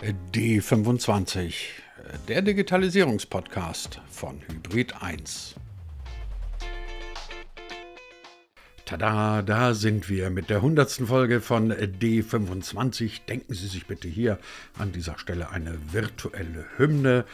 D25, 0.00 1.54
der 2.28 2.42
Digitalisierungspodcast 2.42 4.00
von 4.08 4.40
Hybrid 4.46 5.02
1. 5.02 5.56
Tada, 8.84 9.42
da 9.42 9.74
sind 9.74 10.08
wir 10.08 10.30
mit 10.30 10.50
der 10.50 10.58
100. 10.58 10.92
Folge 11.08 11.40
von 11.40 11.72
D25. 11.72 13.22
Denken 13.28 13.52
Sie 13.52 13.66
sich 13.66 13.86
bitte 13.86 14.06
hier 14.06 14.38
an 14.78 14.92
dieser 14.92 15.18
Stelle 15.18 15.50
eine 15.50 15.76
virtuelle 15.90 16.66
Hymne 16.76 17.24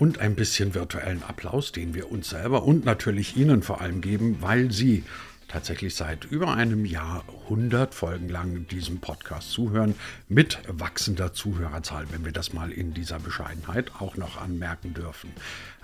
und 0.00 0.18
ein 0.18 0.34
bisschen 0.34 0.74
virtuellen 0.74 1.22
Applaus, 1.22 1.70
den 1.70 1.94
wir 1.94 2.10
uns 2.10 2.30
selber 2.30 2.64
und 2.64 2.84
natürlich 2.84 3.36
Ihnen 3.36 3.62
vor 3.62 3.80
allem 3.80 4.00
geben, 4.00 4.38
weil 4.40 4.72
Sie 4.72 5.04
tatsächlich 5.52 5.94
seit 5.94 6.24
über 6.24 6.54
einem 6.54 6.86
Jahr 6.86 7.24
100 7.44 7.94
Folgen 7.94 8.30
lang 8.30 8.66
diesem 8.68 9.00
Podcast 9.00 9.50
zuhören, 9.50 9.94
mit 10.28 10.58
wachsender 10.66 11.34
Zuhörerzahl, 11.34 12.06
wenn 12.10 12.24
wir 12.24 12.32
das 12.32 12.54
mal 12.54 12.72
in 12.72 12.94
dieser 12.94 13.18
Bescheidenheit 13.18 13.92
auch 14.00 14.16
noch 14.16 14.40
anmerken 14.40 14.94
dürfen. 14.94 15.30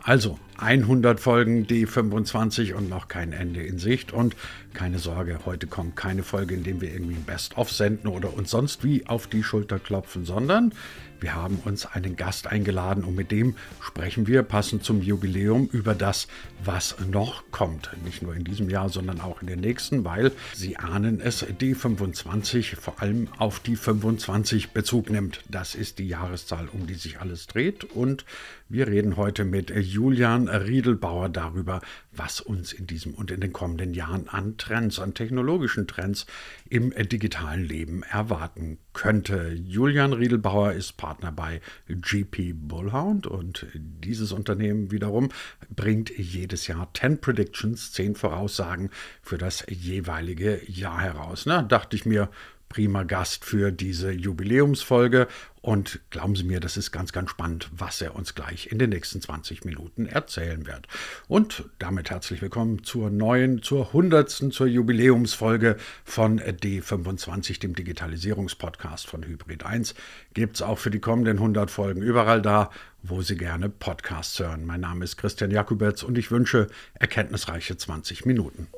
Also 0.03 0.39
100 0.57 1.21
Folgen 1.21 1.67
D25 1.67 2.73
und 2.73 2.89
noch 2.89 3.09
kein 3.09 3.33
Ende 3.33 3.63
in 3.63 3.79
Sicht 3.79 4.13
und 4.13 4.37
keine 4.73 4.99
Sorge, 4.99 5.41
heute 5.45 5.67
kommt 5.67 5.97
keine 5.97 6.23
Folge, 6.23 6.55
in 6.55 6.65
der 6.65 6.81
wir 6.81 6.93
irgendwie 6.93 7.17
ein 7.17 7.25
Best-of 7.25 7.71
senden 7.71 8.09
oder 8.09 8.33
uns 8.33 8.51
sonst 8.51 8.85
wie 8.85 9.07
auf 9.07 9.27
die 9.27 9.43
Schulter 9.43 9.79
klopfen, 9.79 10.25
sondern 10.25 10.73
wir 11.21 11.35
haben 11.35 11.57
uns 11.65 11.85
einen 11.85 12.17
Gast 12.17 12.47
eingeladen 12.47 13.03
und 13.03 13.17
mit 13.17 13.33
dem 13.33 13.57
sprechen 13.81 14.27
wir 14.27 14.43
passend 14.45 14.85
zum 14.85 15.03
Jubiläum 15.03 15.69
über 15.73 15.95
das, 15.95 16.29
was 16.65 16.97
noch 17.11 17.43
kommt. 17.51 17.91
Nicht 18.05 18.23
nur 18.23 18.37
in 18.37 18.45
diesem 18.45 18.71
Jahr, 18.71 18.89
sondern 18.89 19.21
auch 19.21 19.41
in 19.41 19.49
den 19.49 19.58
nächsten, 19.61 20.05
weil 20.05 20.33
Sie 20.55 20.77
ahnen 20.77 21.21
es, 21.21 21.45
D25 21.47 22.77
vor 22.77 23.01
allem 23.03 23.29
auf 23.39 23.61
die 23.61 23.77
25 23.77 24.71
Bezug 24.71 25.11
nimmt. 25.11 25.41
Das 25.49 25.75
ist 25.75 25.99
die 25.99 26.09
Jahreszahl, 26.09 26.69
um 26.73 26.87
die 26.87 26.95
sich 26.95 27.21
alles 27.21 27.47
dreht 27.47 27.85
und 27.85 28.25
wir 28.69 28.87
reden 28.87 29.17
heute 29.17 29.45
mit 29.45 29.71
Julian 29.71 30.49
Riedelbauer 30.49 31.31
darüber, 31.31 31.81
was 32.19 32.41
uns 32.41 32.73
in 32.73 32.87
diesem 32.87 33.15
und 33.15 33.31
in 33.31 33.41
den 33.41 33.53
kommenden 33.53 33.95
Jahren 33.95 34.29
an 34.29 34.57
Trends, 34.59 34.99
an 34.99 35.15
technologischen 35.15 35.87
Trends 35.87 36.27
im 36.69 36.91
digitalen 36.91 37.65
Leben 37.65 38.03
erwarten 38.03 38.79
könnte. 38.93 39.53
Julian 39.53 40.13
Riedelbauer 40.13 40.73
ist 40.73 40.97
Partner 40.97 41.33
bei 41.33 41.61
GP 41.89 42.55
Bullhound 42.55 43.27
und 43.27 43.67
dieses 43.75 44.33
Unternehmen 44.33 44.91
wiederum 44.91 45.31
bringt 45.75 46.11
jedes 46.19 46.67
Jahr 46.67 46.91
10 46.93 47.21
Predictions, 47.21 47.93
10 47.93 48.17
Voraussagen 48.17 48.91
für 49.23 49.39
das 49.39 49.65
jeweilige 49.69 50.61
Jahr 50.67 51.01
heraus. 51.01 51.45
Na, 51.47 51.63
dachte 51.63 51.97
ich 51.97 52.05
mir, 52.05 52.29
prima 52.69 53.03
Gast 53.03 53.45
für 53.45 53.73
diese 53.73 54.11
Jubiläumsfolge. 54.11 55.29
Und 55.61 56.01
glauben 56.11 56.37
Sie 56.37 56.45
mir, 56.45 56.61
das 56.61 56.77
ist 56.77 56.93
ganz, 56.93 57.13
ganz 57.13 57.31
spannend, 57.31 57.69
was 57.77 58.01
er 58.01 58.15
uns 58.15 58.35
gleich 58.35 58.71
in 58.71 58.79
den 58.79 58.91
nächsten 58.91 59.21
20 59.21 59.65
Minuten 59.65 60.07
erzählen 60.07 60.67
wird. 60.67 60.87
Und 61.27 61.65
damit 61.79 62.11
herzlich 62.11 62.41
willkommen 62.41 62.85
zur 62.85 63.11
neuen, 63.11 63.63
zur 63.63 63.93
hundertsten, 63.93 64.51
zur 64.51 64.67
Jubiläumsfolge 64.67 65.77
von 66.05 66.41
D25, 66.41 67.61
dem 67.61 67.75
Digitalisierungspodcast 67.75 69.07
von 69.07 69.25
Hybrid 69.25 69.65
1. 69.65 69.95
Gibt 70.33 70.57
es 70.57 70.63
auch 70.63 70.79
für 70.79 70.91
die 70.91 71.01
kommenden 71.01 71.39
100 71.39 71.71
Folgen 71.71 72.03
überall 72.03 72.41
da, 72.41 72.71
wo 73.03 73.23
Sie 73.23 73.37
gerne 73.37 73.69
Podcasts 73.69 74.39
hören. 74.39 74.65
Mein 74.65 74.81
Name 74.81 75.05
ist 75.05 75.17
Christian 75.17 75.51
Jakubetz 75.51 76.03
und 76.03 76.17
ich 76.19 76.31
wünsche 76.31 76.69
erkenntnisreiche 76.95 77.77
20 77.77 78.25
Minuten. 78.27 78.69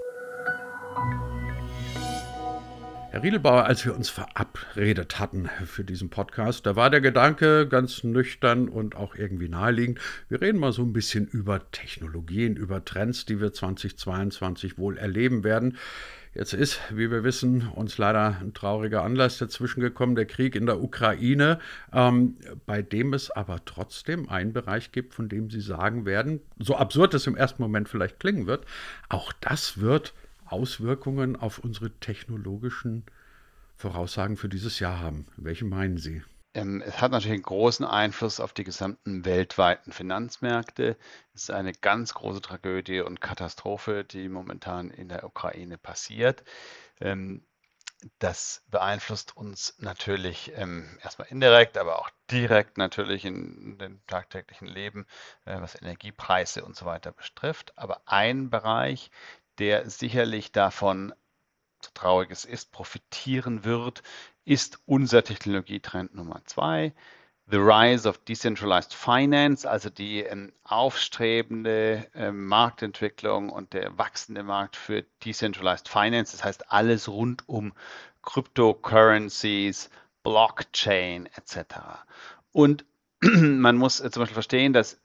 Herr 3.13 3.25
Riedelbauer, 3.25 3.65
als 3.65 3.85
wir 3.85 3.97
uns 3.97 4.09
verabredet 4.09 5.19
hatten 5.19 5.51
für 5.67 5.83
diesen 5.83 6.11
Podcast, 6.11 6.65
da 6.65 6.77
war 6.77 6.91
der 6.91 7.01
Gedanke 7.01 7.67
ganz 7.67 8.05
nüchtern 8.05 8.69
und 8.69 8.95
auch 8.95 9.17
irgendwie 9.17 9.49
naheliegend. 9.49 9.99
Wir 10.29 10.41
reden 10.41 10.61
mal 10.61 10.71
so 10.71 10.83
ein 10.83 10.93
bisschen 10.93 11.27
über 11.27 11.73
Technologien, 11.73 12.55
über 12.55 12.85
Trends, 12.85 13.25
die 13.27 13.41
wir 13.41 13.53
2022 13.53 14.79
wohl 14.79 14.97
erleben 14.97 15.43
werden. 15.43 15.77
Jetzt 16.35 16.53
ist, 16.53 16.79
wie 16.91 17.11
wir 17.11 17.25
wissen, 17.25 17.67
uns 17.75 17.99
leider 17.99 18.37
ein 18.41 18.55
trauriger 18.55 19.03
Anlass 19.03 19.39
dazwischen 19.39 19.81
gekommen, 19.81 20.15
der 20.15 20.27
Krieg 20.27 20.55
in 20.55 20.67
der 20.67 20.81
Ukraine, 20.81 21.59
ähm, 21.93 22.37
bei 22.65 22.81
dem 22.81 23.13
es 23.13 23.33
aber 23.33 23.65
trotzdem 23.65 24.29
einen 24.29 24.53
Bereich 24.53 24.93
gibt, 24.93 25.15
von 25.15 25.29
dem 25.29 25.51
Sie 25.51 25.61
sagen 25.61 26.07
werden, 26.07 26.39
so 26.61 26.77
absurd 26.77 27.15
es 27.15 27.27
im 27.27 27.37
ersten 27.37 27.61
Moment 27.61 27.89
vielleicht 27.89 28.21
klingen 28.21 28.47
wird, 28.47 28.67
auch 29.09 29.33
das 29.41 29.81
wird 29.81 30.15
Auswirkungen 30.53 31.37
auf 31.37 31.59
unsere 31.59 31.91
technologischen 31.99 33.05
Voraussagen 33.77 34.37
für 34.37 34.49
dieses 34.49 34.79
Jahr 34.79 35.01
haben. 35.01 35.27
Welche 35.37 35.65
meinen 35.65 35.97
Sie? 35.97 36.23
Ähm, 36.53 36.83
es 36.85 37.01
hat 37.01 37.13
natürlich 37.13 37.35
einen 37.35 37.43
großen 37.43 37.87
Einfluss 37.87 38.41
auf 38.41 38.53
die 38.53 38.65
gesamten 38.65 39.25
weltweiten 39.25 39.93
Finanzmärkte. 39.93 40.97
Es 41.33 41.45
ist 41.45 41.51
eine 41.51 41.73
ganz 41.73 42.15
große 42.15 42.41
Tragödie 42.41 43.01
und 43.01 43.21
Katastrophe, 43.21 44.05
die 44.05 44.29
momentan 44.29 44.91
in 44.91 45.09
der 45.09 45.25
Ukraine 45.25 45.79
passiert. 45.79 46.43
Ähm, 47.01 47.45
das 48.19 48.65
beeinflusst 48.69 49.37
uns 49.37 49.75
natürlich 49.79 50.53
ähm, 50.57 50.99
erstmal 51.03 51.29
indirekt, 51.29 51.77
aber 51.77 51.99
auch 51.99 52.11
direkt 52.31 52.79
natürlich 52.79 53.25
in 53.25 53.77
dem 53.79 54.01
tagtäglichen 54.07 54.69
Leben, 54.69 55.07
äh, 55.45 55.61
was 55.61 55.81
Energiepreise 55.81 56.65
und 56.65 56.77
so 56.77 56.87
weiter 56.87 57.13
betrifft. 57.13 57.77
Aber 57.77 58.03
ein 58.07 58.51
Bereich, 58.51 59.11
der 59.61 59.89
sicherlich 59.89 60.53
davon, 60.53 61.15
so 61.83 61.91
traurig 61.95 62.31
es 62.31 62.45
ist, 62.45 62.73
profitieren 62.73 63.65
wird, 63.65 64.03
ist 64.45 64.81
unser 64.87 65.23
Technologietrend 65.23 66.15
Nummer 66.15 66.43
zwei. 66.47 66.95
The 67.51 67.57
Rise 67.57 68.09
of 68.09 68.19
Decentralized 68.19 68.95
Finance, 68.95 69.69
also 69.69 69.91
die 69.91 70.21
ähm, 70.21 70.53
aufstrebende 70.63 72.07
äh, 72.15 72.31
Marktentwicklung 72.31 73.51
und 73.51 73.73
der 73.73 73.99
wachsende 73.99 74.45
Markt 74.45 74.77
für 74.77 75.03
Decentralized 75.25 75.89
Finance, 75.89 76.37
das 76.37 76.45
heißt 76.45 76.73
alles 76.73 77.09
rund 77.09 77.49
um 77.49 77.73
Cryptocurrencies, 78.23 79.91
Blockchain 80.23 81.27
etc. 81.27 81.81
Und 82.53 82.85
man 83.21 83.77
muss 83.77 84.01
äh, 84.01 84.11
zum 84.11 84.23
Beispiel 84.23 84.35
verstehen, 84.35 84.73
dass 84.73 85.01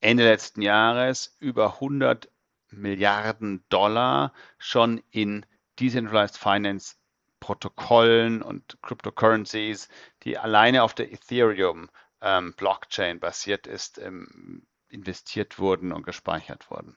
Ende 0.00 0.24
letzten 0.24 0.62
Jahres 0.62 1.36
über 1.38 1.74
100 1.74 2.28
Milliarden 2.70 3.64
Dollar 3.68 4.32
schon 4.58 5.02
in 5.10 5.46
Decentralized 5.78 6.36
Finance 6.36 6.96
Protokollen 7.40 8.42
und 8.42 8.78
Cryptocurrencies, 8.82 9.88
die 10.24 10.38
alleine 10.38 10.82
auf 10.82 10.94
der 10.94 11.12
Ethereum 11.12 11.88
ähm, 12.20 12.54
Blockchain 12.56 13.20
basiert 13.20 13.66
ist, 13.66 13.98
ähm, 13.98 14.66
investiert 14.88 15.58
wurden 15.58 15.92
und 15.92 16.04
gespeichert 16.04 16.70
wurden. 16.70 16.96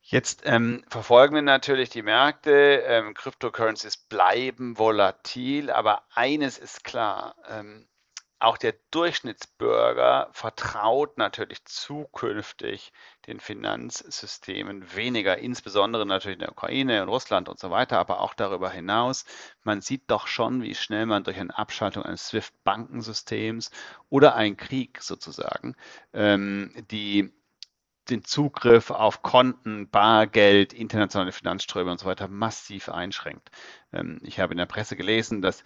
Jetzt 0.00 0.42
ähm, 0.44 0.84
verfolgen 0.88 1.36
wir 1.36 1.42
natürlich 1.42 1.88
die 1.90 2.02
Märkte. 2.02 2.82
Ähm, 2.84 3.14
Cryptocurrencies 3.14 3.96
bleiben 3.96 4.76
volatil, 4.76 5.70
aber 5.70 6.02
eines 6.12 6.58
ist 6.58 6.82
klar. 6.82 7.36
Auch 8.42 8.58
der 8.58 8.74
Durchschnittsbürger 8.90 10.28
vertraut 10.32 11.16
natürlich 11.16 11.64
zukünftig 11.64 12.92
den 13.28 13.38
Finanzsystemen 13.38 14.96
weniger, 14.96 15.38
insbesondere 15.38 16.04
natürlich 16.04 16.38
in 16.38 16.40
der 16.40 16.50
Ukraine 16.50 17.02
und 17.02 17.08
Russland 17.08 17.48
und 17.48 17.60
so 17.60 17.70
weiter, 17.70 18.00
aber 18.00 18.18
auch 18.18 18.34
darüber 18.34 18.68
hinaus. 18.68 19.26
Man 19.62 19.80
sieht 19.80 20.10
doch 20.10 20.26
schon, 20.26 20.60
wie 20.62 20.74
schnell 20.74 21.06
man 21.06 21.22
durch 21.22 21.38
eine 21.38 21.56
Abschaltung 21.56 22.02
eines 22.02 22.26
SWIFT-Bankensystems 22.26 23.70
oder 24.10 24.34
einen 24.34 24.56
Krieg 24.56 25.00
sozusagen 25.02 25.76
ähm, 26.12 26.72
die 26.90 27.32
den 28.10 28.24
Zugriff 28.24 28.90
auf 28.90 29.22
Konten, 29.22 29.88
Bargeld, 29.88 30.72
internationale 30.72 31.30
Finanzströme 31.30 31.92
und 31.92 32.00
so 32.00 32.06
weiter 32.06 32.26
massiv 32.26 32.88
einschränkt. 32.88 33.50
Ähm, 33.92 34.18
ich 34.22 34.40
habe 34.40 34.52
in 34.52 34.58
der 34.58 34.66
Presse 34.66 34.96
gelesen, 34.96 35.42
dass 35.42 35.62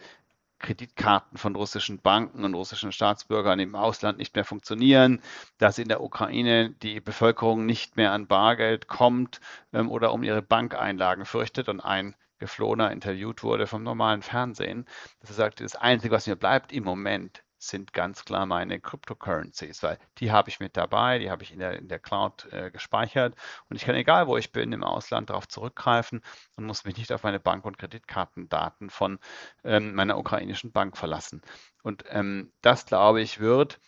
Kreditkarten 0.58 1.38
von 1.38 1.54
russischen 1.54 2.00
Banken 2.00 2.44
und 2.44 2.54
russischen 2.54 2.92
Staatsbürgern 2.92 3.60
im 3.60 3.74
Ausland 3.74 4.18
nicht 4.18 4.34
mehr 4.34 4.44
funktionieren, 4.44 5.22
dass 5.58 5.78
in 5.78 5.88
der 5.88 6.02
Ukraine 6.02 6.70
die 6.70 7.00
Bevölkerung 7.00 7.66
nicht 7.66 7.96
mehr 7.96 8.12
an 8.12 8.26
Bargeld 8.26 8.88
kommt 8.88 9.40
ähm, 9.72 9.90
oder 9.90 10.12
um 10.12 10.22
ihre 10.22 10.42
Bankeinlagen 10.42 11.24
fürchtet 11.24 11.68
und 11.68 11.80
ein 11.80 12.16
Geflohener 12.38 12.90
interviewt 12.90 13.42
wurde 13.42 13.66
vom 13.66 13.82
normalen 13.82 14.22
Fernsehen, 14.22 14.86
dass 15.20 15.30
er 15.30 15.36
sagte, 15.36 15.62
das 15.62 15.76
Einzige, 15.76 16.14
was 16.14 16.26
mir 16.26 16.36
bleibt 16.36 16.72
im 16.72 16.84
Moment, 16.84 17.42
sind 17.58 17.92
ganz 17.92 18.24
klar 18.24 18.46
meine 18.46 18.80
Cryptocurrencies, 18.80 19.82
weil 19.82 19.98
die 20.18 20.30
habe 20.32 20.48
ich 20.48 20.60
mit 20.60 20.76
dabei, 20.76 21.18
die 21.18 21.30
habe 21.30 21.42
ich 21.42 21.52
in 21.52 21.58
der, 21.58 21.78
in 21.78 21.88
der 21.88 21.98
Cloud 21.98 22.46
äh, 22.52 22.70
gespeichert 22.70 23.34
und 23.68 23.76
ich 23.76 23.84
kann 23.84 23.94
egal, 23.94 24.26
wo 24.26 24.36
ich 24.36 24.52
bin, 24.52 24.72
im 24.72 24.84
Ausland 24.84 25.30
darauf 25.30 25.48
zurückgreifen 25.48 26.22
und 26.56 26.66
muss 26.66 26.84
mich 26.84 26.96
nicht 26.96 27.12
auf 27.12 27.22
meine 27.22 27.40
Bank- 27.40 27.64
und 27.64 27.78
Kreditkartendaten 27.78 28.90
von 28.90 29.18
ähm, 29.64 29.94
meiner 29.94 30.18
ukrainischen 30.18 30.72
Bank 30.72 30.96
verlassen. 30.96 31.42
Und 31.82 32.04
ähm, 32.08 32.52
das, 32.62 32.86
glaube 32.86 33.20
ich, 33.20 33.40
wird 33.40 33.80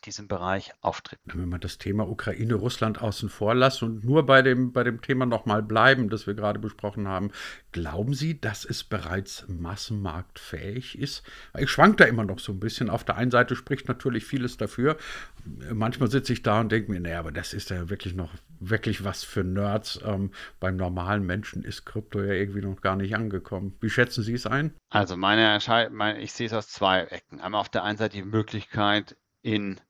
diesem 0.00 0.28
Bereich 0.28 0.72
auftritt. 0.80 1.18
Wenn 1.24 1.48
man 1.48 1.60
das 1.60 1.78
Thema 1.78 2.08
Ukraine, 2.08 2.54
Russland 2.54 3.00
außen 3.00 3.28
vor 3.28 3.54
lässt 3.54 3.82
und 3.82 4.04
nur 4.04 4.26
bei 4.26 4.42
dem, 4.42 4.72
bei 4.72 4.84
dem 4.84 5.00
Thema 5.00 5.26
nochmal 5.26 5.62
bleiben, 5.62 6.08
das 6.08 6.26
wir 6.26 6.34
gerade 6.34 6.58
besprochen 6.58 7.08
haben, 7.08 7.30
glauben 7.72 8.14
Sie, 8.14 8.40
dass 8.40 8.64
es 8.64 8.84
bereits 8.84 9.46
massenmarktfähig 9.48 10.98
ist? 10.98 11.22
Ich 11.56 11.70
schwank 11.70 11.96
da 11.98 12.04
immer 12.04 12.24
noch 12.24 12.38
so 12.38 12.52
ein 12.52 12.60
bisschen. 12.60 12.90
Auf 12.90 13.04
der 13.04 13.16
einen 13.16 13.30
Seite 13.30 13.56
spricht 13.56 13.88
natürlich 13.88 14.24
vieles 14.24 14.56
dafür. 14.56 14.96
Manchmal 15.72 16.10
sitze 16.10 16.32
ich 16.32 16.42
da 16.42 16.60
und 16.60 16.70
denke 16.70 16.90
mir, 16.90 17.00
naja, 17.00 17.20
aber 17.20 17.32
das 17.32 17.54
ist 17.54 17.70
ja 17.70 17.88
wirklich 17.88 18.14
noch 18.14 18.32
wirklich 18.60 19.04
was 19.04 19.24
für 19.24 19.44
Nerds. 19.44 20.00
Ähm, 20.04 20.32
beim 20.60 20.76
normalen 20.76 21.24
Menschen 21.24 21.62
ist 21.62 21.84
Krypto 21.84 22.20
ja 22.20 22.32
irgendwie 22.32 22.60
noch 22.60 22.80
gar 22.80 22.96
nicht 22.96 23.14
angekommen. 23.14 23.76
Wie 23.80 23.90
schätzen 23.90 24.22
Sie 24.22 24.34
es 24.34 24.46
ein? 24.46 24.74
Also 24.90 25.16
meine, 25.16 25.58
meine 25.90 26.20
ich 26.20 26.32
sehe 26.32 26.46
es 26.46 26.52
aus 26.52 26.68
zwei 26.68 27.04
Ecken. 27.04 27.40
Einmal 27.40 27.60
auf 27.60 27.68
der 27.68 27.84
einen 27.84 27.98
Seite 27.98 28.16
die 28.16 28.24
Möglichkeit, 28.24 29.16
in 29.42 29.80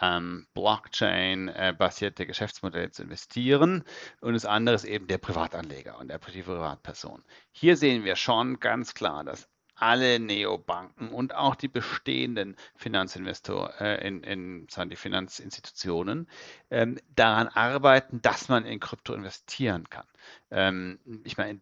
ähm, 0.00 0.46
Blockchain-basierte 0.54 2.26
Geschäftsmodelle 2.26 2.90
zu 2.90 3.02
investieren 3.02 3.84
und 4.20 4.34
das 4.34 4.44
andere 4.44 4.74
ist 4.74 4.84
eben 4.84 5.06
der 5.06 5.18
Privatanleger 5.18 5.98
und 5.98 6.08
der 6.08 6.18
Privatperson. 6.18 7.24
Hier 7.52 7.76
sehen 7.76 8.04
wir 8.04 8.16
schon 8.16 8.60
ganz 8.60 8.94
klar, 8.94 9.24
dass 9.24 9.48
alle 9.78 10.18
Neobanken 10.18 11.10
und 11.10 11.34
auch 11.34 11.54
die 11.54 11.68
bestehenden 11.68 12.56
Finanzinvestoren, 12.74 13.72
äh, 13.78 14.06
in, 14.06 14.22
in, 14.24 14.66
sagen 14.68 14.90
die 14.90 14.96
Finanzinstitutionen, 14.96 16.28
ähm, 16.70 16.98
daran 17.14 17.48
arbeiten, 17.48 18.20
dass 18.20 18.48
man 18.48 18.64
in 18.64 18.80
Krypto 18.80 19.14
investieren 19.14 19.88
kann. 19.88 20.06
Ähm, 20.50 20.98
ich 21.24 21.36
meine, 21.36 21.60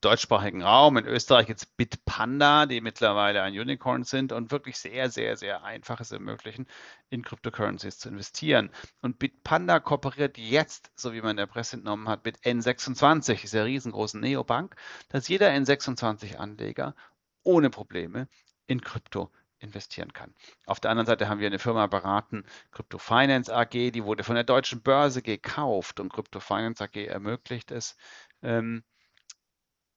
deutschsprachigen 0.00 0.62
Raum. 0.62 0.96
In 0.96 1.06
Österreich 1.06 1.48
jetzt 1.48 1.76
Bitpanda, 1.76 2.66
die 2.66 2.80
mittlerweile 2.80 3.42
ein 3.42 3.58
Unicorn 3.58 4.04
sind 4.04 4.32
und 4.32 4.50
wirklich 4.50 4.78
sehr, 4.78 5.10
sehr, 5.10 5.36
sehr 5.36 5.64
einfach 5.64 6.00
es 6.00 6.12
ermöglichen, 6.12 6.66
in 7.10 7.22
Cryptocurrencies 7.22 7.98
zu 7.98 8.08
investieren. 8.08 8.70
Und 9.00 9.18
Bitpanda 9.18 9.80
kooperiert 9.80 10.38
jetzt, 10.38 10.90
so 10.94 11.12
wie 11.12 11.20
man 11.20 11.32
in 11.32 11.36
der 11.38 11.46
Presse 11.46 11.76
entnommen 11.76 12.08
hat, 12.08 12.24
mit 12.24 12.38
N26, 12.40 13.40
dieser 13.40 13.64
riesengroßen 13.64 14.20
Neobank, 14.20 14.76
dass 15.08 15.28
jeder 15.28 15.50
N26-Anleger 15.50 16.94
ohne 17.42 17.70
Probleme 17.70 18.28
in 18.66 18.80
Krypto 18.80 19.30
investieren 19.58 20.12
kann. 20.12 20.34
Auf 20.66 20.80
der 20.80 20.90
anderen 20.90 21.06
Seite 21.06 21.28
haben 21.28 21.40
wir 21.40 21.46
eine 21.46 21.58
Firma 21.58 21.86
beraten, 21.86 22.44
Crypto 22.72 22.98
Finance 22.98 23.54
AG, 23.54 23.70
die 23.70 24.04
wurde 24.04 24.24
von 24.24 24.34
der 24.34 24.44
deutschen 24.44 24.82
Börse 24.82 25.22
gekauft 25.22 26.00
und 26.00 26.12
Crypto 26.12 26.40
Finance 26.40 26.82
AG 26.82 26.96
ermöglicht 26.96 27.70
es, 27.70 27.96
ähm, 28.42 28.82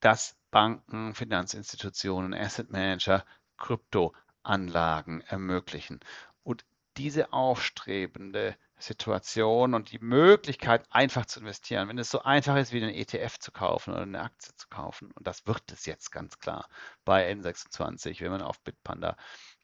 dass 0.00 0.36
Banken, 0.50 1.14
Finanzinstitutionen, 1.14 2.34
Asset 2.34 2.70
Manager 2.70 3.24
Kryptoanlagen 3.58 5.20
ermöglichen. 5.22 6.00
Und 6.42 6.64
diese 6.96 7.32
aufstrebende 7.32 8.56
Situation 8.78 9.74
und 9.74 9.90
die 9.92 9.98
Möglichkeit, 9.98 10.86
einfach 10.90 11.26
zu 11.26 11.40
investieren, 11.40 11.88
wenn 11.88 11.98
es 11.98 12.10
so 12.10 12.22
einfach 12.22 12.56
ist, 12.56 12.72
wie 12.72 12.82
einen 12.82 12.94
ETF 12.94 13.38
zu 13.38 13.50
kaufen 13.52 13.92
oder 13.92 14.02
eine 14.02 14.20
Aktie 14.20 14.54
zu 14.54 14.68
kaufen, 14.68 15.12
und 15.12 15.26
das 15.26 15.46
wird 15.46 15.72
es 15.72 15.86
jetzt 15.86 16.12
ganz 16.12 16.38
klar 16.38 16.68
bei 17.04 17.30
N26, 17.30 18.20
wenn 18.20 18.32
man 18.32 18.42
auf 18.42 18.60
Bitpanda 18.60 19.16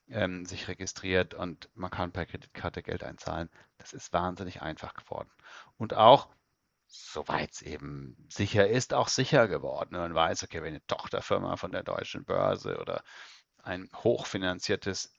ähm, 0.09 0.47
sich 0.47 0.69
registriert 0.69 1.35
und 1.35 1.69
man 1.75 1.91
kann 1.91 2.13
per 2.13 2.27
Kreditkarte 2.27 2.83
Geld 2.83 3.05
einzahlen, 3.05 3.51
das 3.79 3.93
ist 3.93 4.13
wahnsinnig 4.13 4.63
einfach 4.63 4.95
geworden. 4.95 5.31
Und 5.77 5.95
auch 5.95 6.29
soweit 6.93 7.53
es 7.53 7.63
eben 7.63 8.17
sicher 8.29 8.69
ist, 8.69 8.93
auch 8.93 9.09
sicher 9.09 9.49
geworden. 9.49 9.97
Man 9.97 10.15
weiß, 10.15 10.45
okay, 10.45 10.61
wenn 10.61 10.75
eine 10.75 10.87
Tochterfirma 10.87 11.57
von 11.57 11.73
der 11.73 11.83
deutschen 11.83 12.25
Börse 12.25 12.79
oder 12.79 13.03
ein 13.63 13.89
hochfinanziertes 13.95 15.15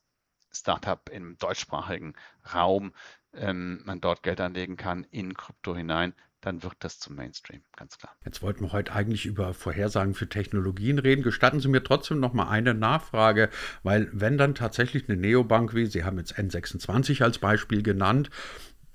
Startup 0.52 1.10
im 1.10 1.36
deutschsprachigen 1.40 2.14
Raum 2.54 2.94
ähm, 3.34 3.82
man 3.86 4.00
dort 4.00 4.22
Geld 4.22 4.40
anlegen 4.40 4.78
kann 4.78 5.04
in 5.06 5.34
Krypto 5.34 5.76
hinein, 5.76 6.14
dann 6.42 6.62
wird 6.62 6.76
das 6.82 7.00
zum 7.00 7.16
Mainstream, 7.16 7.64
ganz 7.76 7.98
klar. 7.98 8.16
Jetzt 8.26 8.44
wollten 8.44 8.66
wir 8.66 8.74
heute 8.74 8.94
eigentlich 8.94 9.26
über 9.26 9.54
Vorhersagen 9.54 10.14
für 10.14 10.28
Technologien 10.28 11.00
reden. 11.00 11.24
Gestatten 11.24 11.60
Sie 11.60 11.70
mir 11.70 11.84
trotzdem 11.84 12.20
noch 12.20 12.34
mal 12.34 12.50
eine 12.50 12.74
Nachfrage, 12.74 13.50
weil 13.82 14.10
wenn 14.12 14.38
dann 14.38 14.54
tatsächlich 14.54 15.08
eine 15.08 15.18
Neobank 15.18 15.74
wie, 15.74 15.86
Sie 15.86 16.04
haben 16.04 16.18
jetzt 16.18 16.38
N26 16.38 17.24
als 17.24 17.40
Beispiel 17.40 17.82
genannt, 17.82 18.30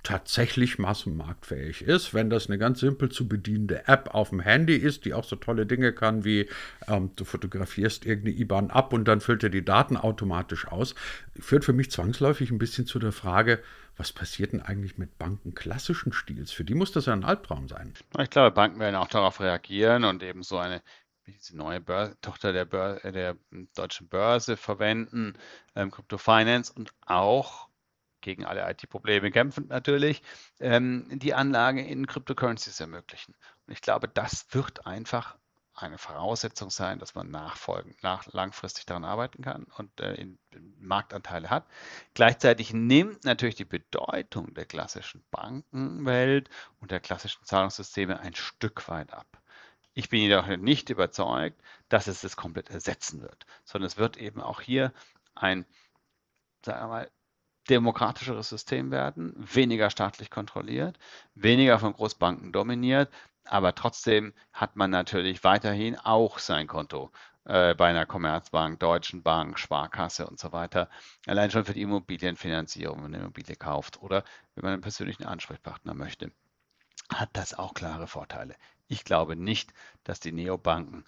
tatsächlich 0.03 0.79
massenmarktfähig 0.79 1.81
ist, 1.81 2.13
wenn 2.13 2.29
das 2.29 2.47
eine 2.47 2.57
ganz 2.57 2.79
simpel 2.79 3.09
zu 3.09 3.27
bedienende 3.27 3.87
App 3.87 4.13
auf 4.13 4.29
dem 4.29 4.39
Handy 4.39 4.75
ist, 4.75 5.05
die 5.05 5.13
auch 5.13 5.25
so 5.25 5.35
tolle 5.35 5.65
Dinge 5.65 5.93
kann 5.93 6.23
wie 6.23 6.47
ähm, 6.87 7.11
du 7.15 7.25
fotografierst 7.25 8.05
irgendeine 8.05 8.37
IBAN 8.37 8.71
ab 8.71 8.93
und 8.93 9.05
dann 9.05 9.19
füllt 9.21 9.43
er 9.43 9.49
die 9.49 9.65
Daten 9.65 9.97
automatisch 9.97 10.67
aus, 10.67 10.95
führt 11.39 11.65
für 11.65 11.73
mich 11.73 11.91
zwangsläufig 11.91 12.49
ein 12.49 12.59
bisschen 12.59 12.85
zu 12.85 12.99
der 12.99 13.11
Frage, 13.11 13.61
was 13.97 14.13
passiert 14.13 14.53
denn 14.53 14.61
eigentlich 14.61 14.97
mit 14.97 15.17
Banken 15.17 15.53
klassischen 15.53 16.13
Stils? 16.13 16.51
Für 16.51 16.63
die 16.63 16.75
muss 16.75 16.93
das 16.93 17.07
ja 17.07 17.13
ein 17.13 17.25
Albtraum 17.25 17.67
sein. 17.67 17.93
Ich 18.17 18.29
glaube, 18.29 18.51
Banken 18.51 18.79
werden 18.79 18.95
auch 18.95 19.09
darauf 19.09 19.41
reagieren 19.41 20.05
und 20.05 20.23
eben 20.23 20.43
so 20.43 20.57
eine 20.57 20.81
diese 21.27 21.55
neue 21.55 21.79
Börse, 21.79 22.17
Tochter 22.21 22.53
der, 22.53 22.65
Börse, 22.65 23.11
der 23.11 23.35
deutschen 23.75 24.07
Börse 24.07 24.57
verwenden, 24.57 25.33
ähm, 25.75 25.91
Crypto 25.91 26.17
Finance 26.17 26.73
und 26.73 26.91
auch 27.05 27.68
gegen 28.21 28.45
alle 28.45 28.69
IT-Probleme 28.69 29.31
kämpfend 29.31 29.69
natürlich, 29.69 30.21
ähm, 30.59 31.07
die 31.11 31.33
Anlage 31.33 31.81
in 31.81 32.07
Cryptocurrencies 32.07 32.79
ermöglichen. 32.79 33.35
Und 33.67 33.73
ich 33.73 33.81
glaube, 33.81 34.07
das 34.07 34.47
wird 34.51 34.85
einfach 34.85 35.37
eine 35.81 35.97
Voraussetzung 35.97 36.69
sein, 36.69 36.99
dass 36.99 37.15
man 37.15 37.31
nachfolgend, 37.31 38.01
nach, 38.03 38.25
langfristig 38.33 38.85
daran 38.85 39.05
arbeiten 39.05 39.41
kann 39.41 39.63
und 39.77 39.99
äh, 40.01 40.13
in, 40.15 40.37
in 40.51 40.75
Marktanteile 40.79 41.49
hat. 41.49 41.67
Gleichzeitig 42.13 42.73
nimmt 42.73 43.23
natürlich 43.23 43.55
die 43.55 43.65
Bedeutung 43.65 44.53
der 44.53 44.65
klassischen 44.65 45.23
Bankenwelt 45.31 46.49
und 46.79 46.91
der 46.91 46.99
klassischen 46.99 47.45
Zahlungssysteme 47.45 48.19
ein 48.19 48.35
Stück 48.35 48.87
weit 48.89 49.13
ab. 49.13 49.27
Ich 49.93 50.09
bin 50.09 50.21
jedoch 50.21 50.47
nicht 50.47 50.89
überzeugt, 50.89 51.61
dass 51.89 52.07
es 52.07 52.21
das 52.21 52.35
komplett 52.35 52.69
ersetzen 52.69 53.21
wird, 53.21 53.45
sondern 53.63 53.87
es 53.87 53.97
wird 53.97 54.17
eben 54.17 54.41
auch 54.41 54.61
hier 54.61 54.93
ein, 55.35 55.65
sagen 56.63 56.81
wir 56.81 56.87
mal, 56.87 57.11
demokratischeres 57.69 58.49
System 58.49 58.91
werden, 58.91 59.33
weniger 59.37 59.89
staatlich 59.89 60.29
kontrolliert, 60.29 60.97
weniger 61.35 61.79
von 61.79 61.93
Großbanken 61.93 62.51
dominiert, 62.51 63.09
aber 63.45 63.73
trotzdem 63.75 64.33
hat 64.53 64.75
man 64.75 64.91
natürlich 64.91 65.43
weiterhin 65.43 65.97
auch 65.97 66.39
sein 66.39 66.67
Konto 66.67 67.11
äh, 67.45 67.73
bei 67.73 67.89
einer 67.89 68.05
Commerzbank, 68.05 68.79
Deutschen 68.79 69.23
Bank, 69.23 69.57
Sparkasse 69.57 70.27
und 70.27 70.39
so 70.39 70.51
weiter. 70.51 70.89
Allein 71.25 71.49
schon 71.49 71.65
für 71.65 71.73
die 71.73 71.81
Immobilienfinanzierung, 71.81 72.97
wenn 72.97 73.03
man 73.03 73.15
eine 73.15 73.23
Immobilie 73.23 73.55
kauft 73.55 74.01
oder 74.01 74.23
wenn 74.55 74.63
man 74.63 74.73
einen 74.73 74.81
persönlichen 74.81 75.25
Ansprechpartner 75.25 75.93
möchte, 75.93 76.31
hat 77.11 77.29
das 77.33 77.53
auch 77.57 77.73
klare 77.73 78.07
Vorteile. 78.07 78.55
Ich 78.87 79.03
glaube 79.03 79.35
nicht, 79.35 79.73
dass 80.03 80.19
die 80.19 80.31
Neobanken 80.31 81.05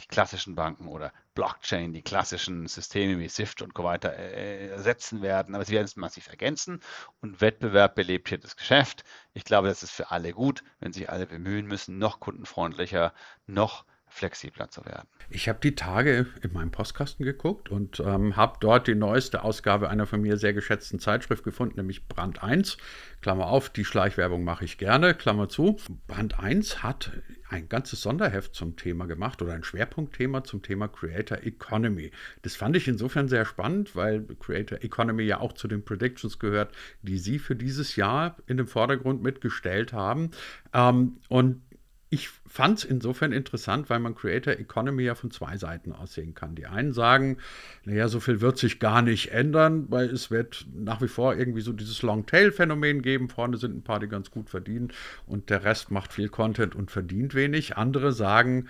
die 0.00 0.06
klassischen 0.06 0.54
Banken 0.54 0.88
oder 0.88 1.12
Blockchain, 1.36 1.92
die 1.92 2.02
klassischen 2.02 2.66
Systeme 2.66 3.20
wie 3.20 3.28
SWIFT 3.28 3.62
und 3.62 3.72
so 3.76 3.84
weiter 3.84 4.12
äh, 4.16 4.70
ersetzen 4.70 5.22
werden. 5.22 5.54
Aber 5.54 5.64
sie 5.64 5.74
werden 5.74 5.84
es 5.84 5.94
massiv 5.94 6.26
ergänzen 6.26 6.80
und 7.20 7.40
Wettbewerb 7.40 7.94
belebt 7.94 8.28
hier 8.28 8.38
das 8.38 8.56
Geschäft. 8.56 9.04
Ich 9.34 9.44
glaube, 9.44 9.68
das 9.68 9.84
ist 9.84 9.92
für 9.92 10.10
alle 10.10 10.32
gut, 10.32 10.64
wenn 10.80 10.92
sich 10.92 11.08
alle 11.08 11.26
bemühen 11.26 11.66
müssen, 11.66 11.98
noch 11.98 12.18
kundenfreundlicher, 12.18 13.12
noch 13.46 13.84
flexibler 14.16 14.70
zu 14.70 14.84
werden. 14.84 15.06
Ich 15.28 15.48
habe 15.48 15.58
die 15.62 15.74
Tage 15.74 16.26
in 16.42 16.52
meinem 16.52 16.70
Postkasten 16.70 17.24
geguckt 17.24 17.68
und 17.68 18.00
ähm, 18.00 18.36
habe 18.36 18.56
dort 18.60 18.86
die 18.86 18.94
neueste 18.94 19.42
Ausgabe 19.42 19.90
einer 19.90 20.06
von 20.06 20.22
mir 20.22 20.38
sehr 20.38 20.54
geschätzten 20.54 20.98
Zeitschrift 20.98 21.44
gefunden, 21.44 21.76
nämlich 21.76 22.08
Brand 22.08 22.42
1. 22.42 22.78
Klammer 23.20 23.46
auf, 23.46 23.68
die 23.68 23.84
Schleichwerbung 23.84 24.42
mache 24.42 24.64
ich 24.64 24.78
gerne, 24.78 25.14
Klammer 25.14 25.48
zu. 25.48 25.76
Brand 26.06 26.38
1 26.38 26.82
hat 26.82 27.12
ein 27.48 27.68
ganzes 27.68 28.02
Sonderheft 28.02 28.54
zum 28.54 28.76
Thema 28.76 29.06
gemacht 29.06 29.40
oder 29.42 29.52
ein 29.52 29.64
Schwerpunktthema 29.64 30.44
zum 30.44 30.62
Thema 30.62 30.88
Creator 30.88 31.38
Economy. 31.42 32.10
Das 32.42 32.56
fand 32.56 32.76
ich 32.76 32.88
insofern 32.88 33.28
sehr 33.28 33.44
spannend, 33.44 33.94
weil 33.94 34.24
Creator 34.40 34.82
Economy 34.82 35.24
ja 35.24 35.40
auch 35.40 35.52
zu 35.52 35.68
den 35.68 35.84
Predictions 35.84 36.38
gehört, 36.38 36.74
die 37.02 37.18
Sie 37.18 37.38
für 37.38 37.54
dieses 37.54 37.96
Jahr 37.96 38.36
in 38.46 38.56
den 38.56 38.66
Vordergrund 38.66 39.22
mitgestellt 39.22 39.92
haben. 39.92 40.30
Ähm, 40.72 41.18
und 41.28 41.62
ich 42.08 42.28
fand 42.28 42.78
es 42.78 42.84
insofern 42.84 43.32
interessant, 43.32 43.90
weil 43.90 43.98
man 43.98 44.14
Creator 44.14 44.54
Economy 44.54 45.02
ja 45.02 45.14
von 45.16 45.32
zwei 45.32 45.56
Seiten 45.56 45.92
aussehen 45.92 46.34
kann. 46.34 46.54
Die 46.54 46.66
einen 46.66 46.92
sagen, 46.92 47.38
naja, 47.84 48.06
so 48.06 48.20
viel 48.20 48.40
wird 48.40 48.58
sich 48.58 48.78
gar 48.78 49.02
nicht 49.02 49.32
ändern, 49.32 49.86
weil 49.90 50.08
es 50.10 50.30
wird 50.30 50.66
nach 50.72 51.02
wie 51.02 51.08
vor 51.08 51.34
irgendwie 51.34 51.62
so 51.62 51.72
dieses 51.72 52.02
Long-Tail-Phänomen 52.02 53.02
geben. 53.02 53.28
Vorne 53.28 53.56
sind 53.56 53.76
ein 53.76 53.82
paar, 53.82 53.98
die 53.98 54.08
ganz 54.08 54.30
gut 54.30 54.50
verdienen 54.50 54.92
und 55.26 55.50
der 55.50 55.64
Rest 55.64 55.90
macht 55.90 56.12
viel 56.12 56.28
Content 56.28 56.76
und 56.76 56.92
verdient 56.92 57.34
wenig. 57.34 57.76
Andere 57.76 58.12
sagen, 58.12 58.68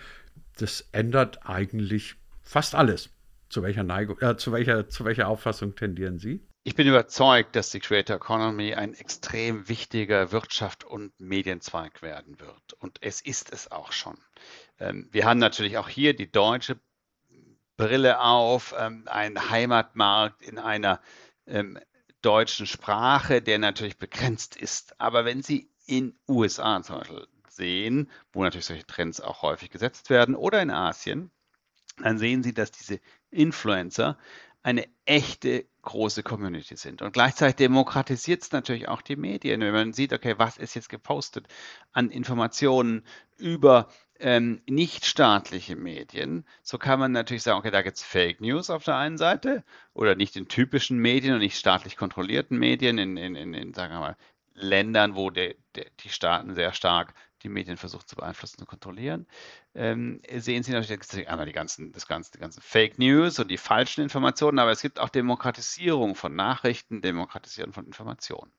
das 0.57 0.89
ändert 0.93 1.47
eigentlich 1.47 2.15
fast 2.43 2.75
alles. 2.75 3.11
Zu 3.51 3.63
welcher, 3.63 3.85
Neigung, 3.85 4.19
äh, 4.21 4.37
zu 4.37 4.51
welcher, 4.51 4.89
zu 4.89 5.05
welcher 5.05 5.29
Auffassung 5.29 5.77
tendieren 5.77 6.19
Sie? 6.19 6.41
Ich 6.67 6.75
bin 6.75 6.89
überzeugt, 6.89 7.55
dass 7.55 7.71
die 7.71 7.79
Creator 7.79 8.17
Economy 8.17 8.75
ein 8.75 8.93
extrem 8.95 9.69
wichtiger 9.69 10.33
Wirtschaft 10.33 10.83
und 10.83 11.13
Medienzweig 11.21 12.03
werden 12.03 12.41
wird. 12.41 12.73
Und 12.81 12.99
es 13.03 13.21
ist 13.21 13.53
es 13.53 13.71
auch 13.71 13.93
schon. 13.93 14.19
Ähm, 14.81 15.09
wir 15.13 15.27
haben 15.27 15.39
natürlich 15.39 15.79
auch 15.79 15.89
hier 15.89 16.17
die 16.17 16.29
deutsche 16.29 16.81
Brille 17.77 18.19
auf, 18.19 18.75
ähm, 18.77 19.05
einen 19.07 19.49
Heimatmarkt 19.49 20.43
in 20.43 20.59
einer 20.59 21.01
ähm, 21.47 21.79
deutschen 22.21 22.67
Sprache, 22.67 23.43
der 23.43 23.61
natürlich 23.61 23.97
begrenzt 23.97 24.57
ist. 24.57 25.01
Aber 25.01 25.25
wenn 25.25 25.45
Sie 25.45 25.71
in 25.87 26.19
USA 26.29 26.83
zum 26.83 26.99
Beispiel 26.99 27.29
sehen, 27.49 28.11
wo 28.33 28.43
natürlich 28.43 28.67
solche 28.67 28.87
Trends 28.89 29.21
auch 29.21 29.43
häufig 29.43 29.71
gesetzt 29.71 30.11
werden, 30.11 30.35
oder 30.35 30.61
in 30.61 30.73
Asien, 30.73 31.31
dann 31.99 32.19
sehen 32.19 32.43
Sie, 32.43 32.53
dass 32.53 32.73
diese 32.73 32.99
Influencer 33.31 34.19
eine 34.65 34.89
echte 35.05 35.65
große 35.87 36.23
Community 36.23 36.77
sind. 36.77 37.01
Und 37.01 37.13
gleichzeitig 37.13 37.57
demokratisiert 37.57 38.43
es 38.43 38.53
natürlich 38.53 38.89
auch 38.89 39.01
die 39.01 39.17
Medien, 39.17 39.61
wenn 39.63 39.73
man 39.73 39.93
sieht, 39.95 40.13
okay, 40.13 40.35
was 40.37 40.59
ist 40.59 40.75
jetzt 40.75 40.91
gepostet 40.91 41.47
an 41.93 42.11
Informationen 42.11 43.05
über 43.39 43.89
ähm, 44.19 44.61
nichtstaatliche 44.67 45.77
Medien, 45.77 46.45
so 46.63 46.79
kann 46.79 46.99
man 46.99 47.13
natürlich 47.13 47.43
sagen, 47.43 47.59
okay, 47.59 47.71
da 47.71 47.83
gibt 47.83 47.97
es 47.97 48.03
Fake 48.03 48.41
News 48.41 48.69
auf 48.69 48.85
der 48.85 48.97
einen 48.97 49.19
Seite 49.19 49.63
oder 49.95 50.15
nicht 50.15 50.37
in 50.37 50.49
typischen 50.49 50.99
Medien 50.99 51.35
und 51.35 51.41
nicht 51.41 51.59
staatlich 51.59 51.97
kontrollierten 51.97 52.59
Medien, 52.59 52.99
in, 52.99 53.17
in, 53.17 53.37
in, 53.37 53.55
in 53.55 53.75
sagen 53.75 53.95
wir 53.95 54.01
mal, 54.01 54.17
Ländern, 54.55 55.15
wo 55.15 55.31
de, 55.31 55.55
de, 55.77 55.87
die 56.01 56.09
Staaten 56.09 56.55
sehr 56.55 56.73
stark 56.73 57.15
die 57.47 57.53
Medien 57.53 57.77
versuchen 57.77 58.07
zu 58.07 58.17
beeinflussen 58.17 58.61
und 58.61 58.67
kontrollieren, 58.67 59.27
ähm, 59.75 60.21
sehen 60.37 60.65
Sie 60.65 60.73
natürlich 60.73 61.29
einmal 61.29 61.47
die 61.47 61.53
ganzen, 61.53 61.93
das 61.93 62.09
ganze, 62.09 62.33
die 62.33 62.39
ganzen 62.39 62.61
Fake 62.61 62.99
News 62.99 63.39
und 63.39 63.49
die 63.49 63.57
falschen 63.57 64.03
Informationen, 64.03 64.59
aber 64.59 64.73
es 64.73 64.83
gibt 64.83 64.99
auch 64.99 65.09
Demokratisierung 65.09 66.17
von 66.17 66.35
Nachrichten, 66.35 67.03
Demokratisierung 67.03 67.73
von 67.73 67.87
Informationen. 67.87 68.53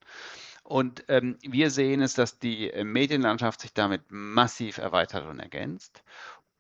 Und 0.64 1.04
ähm, 1.10 1.38
wir 1.42 1.70
sehen 1.70 2.02
es, 2.02 2.14
dass 2.14 2.40
die 2.40 2.72
äh, 2.72 2.84
Medienlandschaft 2.84 3.60
sich 3.62 3.74
damit 3.74 4.04
massiv 4.10 4.78
erweitert 4.78 5.26
und 5.26 5.40
ergänzt 5.40 6.04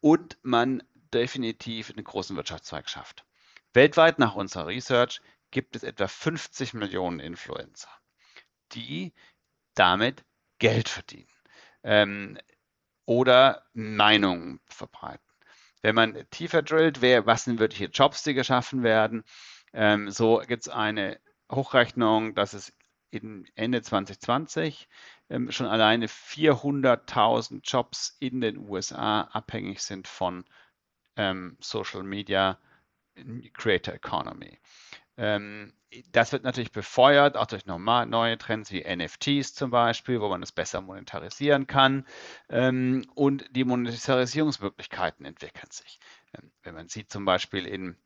und 0.01 0.37
man 0.43 0.83
definitiv 1.13 1.89
einen 1.89 2.03
großen 2.03 2.35
Wirtschaftszweig 2.35 2.89
schafft. 2.89 3.25
Weltweit 3.73 4.19
nach 4.19 4.35
unserer 4.35 4.67
Research 4.67 5.21
gibt 5.51 5.77
es 5.77 5.83
etwa 5.83 6.07
50 6.07 6.73
Millionen 6.73 7.21
Influencer, 7.21 7.89
die 8.73 9.13
damit 9.75 10.25
Geld 10.59 10.89
verdienen 10.89 11.36
ähm, 11.83 12.37
oder 13.05 13.63
Meinungen 13.73 14.59
verbreiten. 14.65 15.23
Wenn 15.81 15.95
man 15.95 16.25
tiefer 16.31 16.61
drillt, 16.61 17.01
wer, 17.01 17.25
was 17.25 17.45
sind 17.45 17.59
wirkliche 17.59 17.85
Jobs, 17.85 18.23
die 18.23 18.33
geschaffen 18.33 18.83
werden, 18.83 19.23
ähm, 19.73 20.09
so 20.09 20.41
gibt 20.45 20.63
es 20.63 20.69
eine 20.69 21.19
Hochrechnung, 21.51 22.35
dass 22.35 22.53
es 22.53 22.73
Ende 23.11 23.81
2020 23.81 24.87
ähm, 25.29 25.51
schon 25.51 25.67
alleine 25.67 26.07
400.000 26.07 27.61
Jobs 27.63 28.17
in 28.19 28.41
den 28.41 28.57
USA 28.57 29.21
abhängig 29.21 29.81
sind 29.81 30.07
von 30.07 30.45
ähm, 31.15 31.57
Social 31.61 32.03
Media 32.03 32.59
Creator 33.53 33.93
Economy. 33.93 34.59
Ähm, 35.17 35.73
das 36.11 36.31
wird 36.31 36.43
natürlich 36.43 36.71
befeuert, 36.71 37.37
auch 37.37 37.45
durch 37.45 37.65
normal, 37.65 38.05
neue 38.07 38.37
Trends 38.37 38.71
wie 38.71 38.83
NFTs 38.83 39.53
zum 39.53 39.71
Beispiel, 39.71 40.19
wo 40.19 40.29
man 40.29 40.43
es 40.43 40.51
besser 40.51 40.81
monetarisieren 40.81 41.67
kann. 41.67 42.05
Ähm, 42.49 43.05
und 43.15 43.45
die 43.51 43.63
Monetarisierungsmöglichkeiten 43.63 45.25
entwickeln 45.25 45.71
sich. 45.71 45.99
Ähm, 46.33 46.51
wenn 46.63 46.75
man 46.75 46.89
sieht 46.89 47.11
zum 47.11 47.25
Beispiel 47.25 47.65
in, 47.65 47.97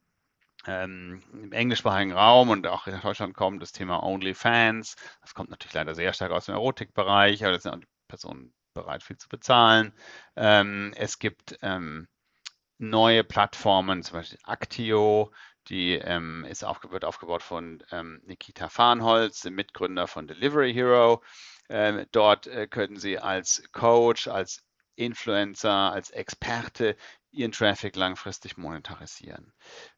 ähm, 0.68 1.24
im 1.34 1.52
englischsprachigen 1.52 2.14
Raum 2.14 2.50
und 2.50 2.68
auch 2.68 2.86
in 2.88 3.00
Deutschland 3.02 3.34
kommt 3.36 3.62
das 3.62 3.72
Thema 3.72 4.04
OnlyFans. 4.04 4.96
Das 5.22 5.34
kommt 5.34 5.50
natürlich 5.50 5.74
leider 5.74 5.96
sehr 5.96 6.14
stark 6.14 6.32
aus 6.32 6.46
dem 6.46 6.56
Erotikbereich, 6.56 7.44
aber 7.44 7.54
da 7.54 7.60
sind 7.60 7.74
auch 7.74 7.80
die 7.80 7.88
Personen 8.08 8.54
bereit, 8.74 9.04
viel 9.04 9.18
zu 9.18 9.28
bezahlen. 9.28 9.94
Ähm, 10.36 10.94
es 10.96 11.18
gibt 11.18 11.58
ähm, 11.62 12.08
neue 12.78 13.24
Plattformen, 13.24 14.04
zum 14.04 14.20
Beispiel 14.20 14.40
Actio, 14.46 15.32
die 15.72 15.94
ähm, 15.94 16.46
ist 16.50 16.66
aufge 16.66 16.92
wird 16.92 17.06
aufgebaut 17.06 17.42
von 17.42 17.82
ähm, 17.92 18.22
Nikita 18.25 18.68
Farnholz, 18.68 19.42
dem 19.42 19.56
Mitgründer 19.56 20.06
von 20.06 20.28
Delivery 20.28 20.74
Hero. 20.74 21.24
Ähm, 21.70 22.06
dort 22.12 22.46
äh, 22.48 22.68
können 22.68 22.98
Sie 22.98 23.18
als 23.18 23.63
Coach, 23.72 24.28
als 24.28 24.63
Influencer, 24.96 25.94
als 25.94 26.12
Experte 26.12 26.98
Ihren 27.32 27.54
Traffic 27.54 27.96
langfristig 27.96 28.58
monetarisieren. 28.58 29.54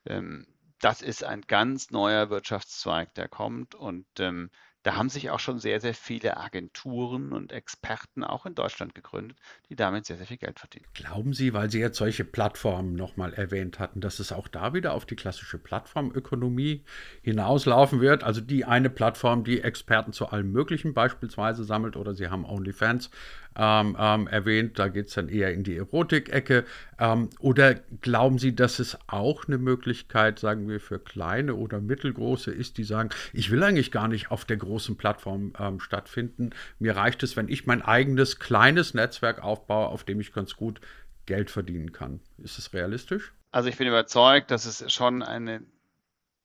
Ähm, 0.05 0.45
das 0.79 1.01
ist 1.01 1.23
ein 1.23 1.41
ganz 1.41 1.89
neuer 1.89 2.29
Wirtschaftszweig, 2.29 3.15
der 3.15 3.27
kommt 3.27 3.73
und 3.73 4.05
ähm, 4.19 4.51
da 4.83 4.95
haben 4.95 5.09
sich 5.09 5.29
auch 5.29 5.39
schon 5.39 5.59
sehr, 5.59 5.79
sehr 5.79 5.93
viele 5.93 6.37
Agenturen 6.37 7.31
und 7.31 7.53
Experten 7.53 8.23
auch 8.23 8.45
in 8.45 8.53
Deutschland 8.53 8.93
gegründet, 8.93 9.37
die 9.69 9.75
damit 9.75 10.05
sehr, 10.05 10.17
sehr 10.17 10.25
viel 10.25 10.37
Geld 10.37 10.59
verdienen. 10.59 10.85
Glauben 10.93 11.33
Sie, 11.33 11.53
weil 11.53 11.71
Sie 11.71 11.79
jetzt 11.79 11.97
solche 11.97 12.25
Plattformen 12.25 12.93
nochmal 12.93 13.33
erwähnt 13.33 13.79
hatten, 13.79 14.01
dass 14.01 14.19
es 14.19 14.33
auch 14.33 14.49
da 14.49 14.73
wieder 14.73 14.93
auf 14.93 15.05
die 15.05 15.15
klassische 15.15 15.57
Plattformökonomie 15.57 16.83
hinauslaufen 17.21 18.01
wird? 18.01 18.23
Also 18.23 18.41
die 18.41 18.65
eine 18.65 18.89
Plattform, 18.89 19.45
die 19.45 19.61
Experten 19.61 20.11
zu 20.11 20.27
allem 20.27 20.51
Möglichen 20.51 20.93
beispielsweise 20.93 21.63
sammelt 21.63 21.95
oder 21.95 22.13
Sie 22.13 22.27
haben 22.27 22.45
OnlyFans 22.45 23.09
ähm, 23.55 23.95
ähm, 23.99 24.27
erwähnt, 24.27 24.79
da 24.79 24.87
geht 24.87 25.07
es 25.07 25.13
dann 25.13 25.29
eher 25.29 25.53
in 25.53 25.63
die 25.63 25.77
Erotik-Ecke. 25.77 26.65
Ähm, 26.99 27.29
oder 27.39 27.75
glauben 28.01 28.39
Sie, 28.39 28.55
dass 28.55 28.79
es 28.79 28.97
auch 29.07 29.45
eine 29.47 29.57
Möglichkeit, 29.57 30.39
sagen 30.39 30.67
wir, 30.67 30.79
für 30.79 30.99
kleine 30.99 31.55
oder 31.55 31.79
mittelgroße 31.79 32.51
ist, 32.51 32.77
die 32.77 32.83
sagen, 32.83 33.09
ich 33.33 33.51
will 33.51 33.63
eigentlich 33.63 33.91
gar 33.91 34.07
nicht 34.07 34.31
auf 34.31 34.45
der 34.45 34.57
großen 34.57 34.97
Plattform 34.97 35.53
ähm, 35.59 35.79
stattfinden. 35.79 36.51
Mir 36.79 36.95
reicht 36.95 37.23
es, 37.23 37.35
wenn 37.35 37.49
ich 37.49 37.65
mein 37.65 37.81
eigenes 37.81 38.39
kleines 38.39 38.93
Netzwerk 38.93 39.43
aufbaue, 39.43 39.87
auf 39.87 40.03
dem 40.03 40.19
ich 40.19 40.33
ganz 40.33 40.55
gut 40.55 40.81
Geld 41.25 41.51
verdienen 41.51 41.91
kann. 41.91 42.19
Ist 42.37 42.57
es 42.57 42.73
realistisch? 42.73 43.33
Also 43.51 43.69
ich 43.69 43.77
bin 43.77 43.87
überzeugt, 43.87 44.51
dass 44.51 44.65
es 44.65 44.91
schon 44.91 45.21
eine 45.21 45.61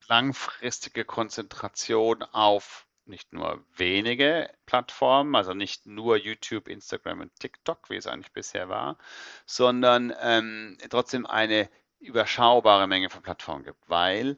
langfristige 0.07 1.05
Konzentration 1.05 2.23
auf 2.23 2.85
nicht 3.09 3.33
nur 3.33 3.65
wenige 3.75 4.49
Plattformen, 4.65 5.35
also 5.35 5.53
nicht 5.53 5.85
nur 5.85 6.17
YouTube, 6.17 6.67
Instagram 6.67 7.21
und 7.21 7.35
TikTok, 7.39 7.89
wie 7.89 7.97
es 7.97 8.07
eigentlich 8.07 8.31
bisher 8.31 8.69
war, 8.69 8.97
sondern 9.45 10.13
ähm, 10.21 10.77
trotzdem 10.89 11.25
eine 11.25 11.69
überschaubare 11.99 12.87
Menge 12.87 13.09
von 13.09 13.21
Plattformen 13.21 13.65
gibt, 13.65 13.89
weil 13.89 14.37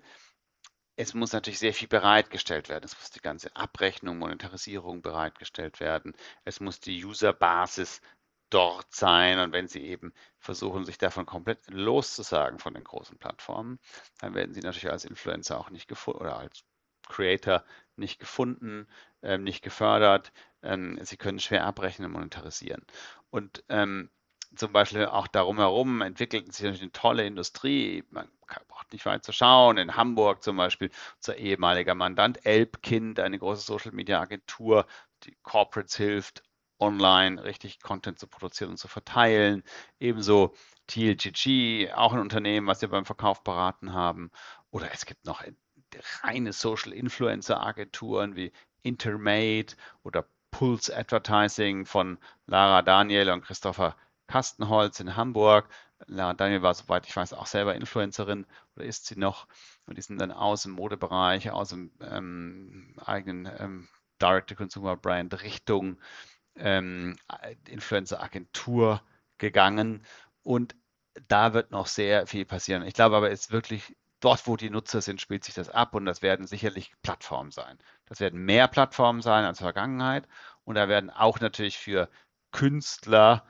es 0.96 1.14
muss 1.14 1.34
natürlich 1.34 1.60
sehr 1.60 1.74
viel 1.74 1.88
bereitgestellt 1.88 2.70
werden. 2.70 2.86
Es 2.86 2.98
muss 2.98 3.12
die 3.12 3.22
ganze 3.22 3.56
Abrechnung, 3.56 4.20
Monetarisierung 4.20 5.02
bereitgestellt 5.02 5.80
werden. 5.80 6.14
Es 6.44 6.60
muss 6.60 6.80
die 6.80 7.04
Userbasis 7.04 8.02
dort 8.52 8.94
sein. 8.94 9.40
Und 9.40 9.54
wenn 9.54 9.68
Sie 9.68 9.82
eben 9.82 10.14
versuchen, 10.38 10.86
sich 10.86 10.98
davon 10.98 11.26
komplett 11.26 11.60
loszusagen 11.70 12.60
von 12.60 12.74
den 12.74 12.84
großen 12.84 13.18
Plattformen, 13.18 13.80
dann 14.20 14.36
werden 14.36 14.54
Sie 14.54 14.62
natürlich 14.62 14.92
als 14.92 15.06
Influencer 15.06 15.60
auch 15.60 15.70
nicht 15.70 15.88
gefunden 15.88 16.22
oder 16.22 16.38
als 16.38 16.64
Creator 17.10 17.64
nicht 17.96 18.20
gefunden, 18.20 18.88
ähm, 19.22 19.44
nicht 19.44 19.64
gefördert. 19.64 20.32
Ähm, 20.64 21.00
sie 21.04 21.18
können 21.18 21.40
schwer 21.40 21.66
abrechnen 21.66 22.08
und 22.08 22.14
monetarisieren. 22.14 22.86
Und 23.30 23.64
ähm, 23.70 24.10
zum 24.56 24.74
Beispiel 24.74 25.06
auch 25.06 25.28
darum 25.28 25.58
herum 25.58 26.02
entwickelt 26.02 26.54
sich 26.54 26.64
natürlich 26.64 26.82
eine 26.82 26.92
tolle 26.92 27.26
Industrie. 27.26 28.04
Man 28.10 28.28
braucht 28.68 28.92
nicht 28.92 29.06
weit 29.06 29.24
zu 29.24 29.32
schauen. 29.32 29.78
In 29.78 29.96
Hamburg 29.96 30.44
zum 30.44 30.58
Beispiel 30.58 30.92
unser 31.18 31.38
ehemaliger 31.38 31.96
Mandant 31.96 32.46
Elbkind, 32.46 33.20
eine 33.20 33.40
große 33.40 33.62
Social 33.62 33.94
Media 33.94 34.20
Agentur, 34.20 34.86
die 35.24 35.38
Corporates 35.44 35.96
hilft, 35.96 36.44
online 36.80 37.44
richtig 37.44 37.80
Content 37.80 38.20
zu 38.20 38.28
produzieren 38.28 38.72
und 38.72 38.78
zu 38.78 38.88
verteilen. 38.88 39.64
Ebenso 40.00 40.54
TLGG, 40.88 41.94
auch 41.94 42.12
ein 42.12 42.20
Unternehmen, 42.20 42.68
was 42.68 42.82
wir 42.82 42.90
beim 42.90 43.06
Verkauf 43.06 43.44
beraten 43.44 43.94
haben. 43.94 44.32
Oder 44.72 44.92
es 44.92 45.06
gibt 45.06 45.26
noch 45.26 45.44
reine 46.24 46.54
Social 46.54 46.94
Influencer 46.94 47.62
Agenturen 47.62 48.36
wie 48.36 48.52
Intermate 48.84 49.76
oder 50.04 50.26
Pulse 50.52 50.96
Advertising 50.96 51.86
von 51.86 52.18
Lara 52.46 52.82
Daniel 52.82 53.30
und 53.30 53.44
Christopher 53.44 53.96
Kastenholz 54.28 55.00
in 55.00 55.16
Hamburg. 55.16 55.70
Lara 56.08 56.34
Daniel 56.34 56.62
war, 56.62 56.74
soweit 56.74 57.08
ich 57.08 57.16
weiß, 57.16 57.34
auch 57.34 57.46
selber 57.46 57.76
Influencerin 57.76 58.46
oder 58.76 58.86
ist 58.86 59.06
sie 59.06 59.18
noch. 59.18 59.48
Und 59.86 59.98
die 59.98 60.02
sind 60.02 60.20
dann 60.20 60.32
aus 60.32 60.64
dem 60.64 60.72
Modebereich, 60.72 61.52
aus 61.52 61.70
dem 61.70 61.92
ähm, 62.02 62.96
eigenen 63.06 63.50
ähm, 63.60 63.88
Direct-to-Consumer-Brand 64.22 65.42
Richtung 65.42 66.00
ähm, 66.56 67.18
Influencer-Agentur 67.68 69.02
gegangen. 69.38 70.06
Und 70.44 70.76
da 71.28 71.54
wird 71.54 71.72
noch 71.72 71.88
sehr 71.88 72.28
viel 72.28 72.46
passieren. 72.46 72.84
Ich 72.84 72.94
glaube 72.94 73.16
aber, 73.16 73.32
es 73.32 73.42
ist 73.42 73.52
wirklich 73.52 73.96
dort, 74.22 74.48
wo 74.48 74.56
die 74.56 74.70
Nutzer 74.70 75.02
sind, 75.02 75.20
spielt 75.20 75.44
sich 75.44 75.56
das 75.56 75.70
ab 75.70 75.94
und 75.94 76.06
das 76.06 76.22
werden 76.22 76.48
sicherlich 76.48 76.94
Plattformen 77.02 77.52
sein. 77.52 77.78
Das 78.06 78.20
werden 78.20 78.40
mehr 78.46 78.68
Plattformen 78.68 79.22
sein 79.22 79.44
als 79.46 79.60
Vergangenheit 79.60 80.28
und 80.64 80.76
da 80.76 80.88
werden 80.88 81.10
auch 81.10 81.40
natürlich 81.40 81.78
für 81.78 82.10
Künstler, 82.52 83.46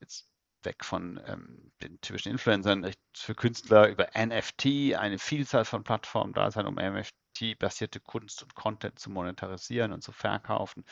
jetzt 0.00 0.28
weg 0.62 0.84
von 0.84 1.20
ähm, 1.26 1.72
den 1.82 2.00
typischen 2.00 2.32
Influencern, 2.32 2.92
für 3.14 3.34
Künstler 3.34 3.88
über 3.88 4.08
NFT 4.16 4.94
eine 4.96 5.18
Vielzahl 5.18 5.64
von 5.64 5.84
Plattformen 5.84 6.32
da 6.32 6.50
sein, 6.50 6.66
um 6.66 6.76
NFT-basierte 6.76 8.00
Kunst 8.00 8.42
und 8.42 8.54
Content 8.54 8.98
zu 8.98 9.10
monetarisieren 9.10 9.92
und 9.92 10.02
zu 10.02 10.12
verkaufen. 10.12 10.84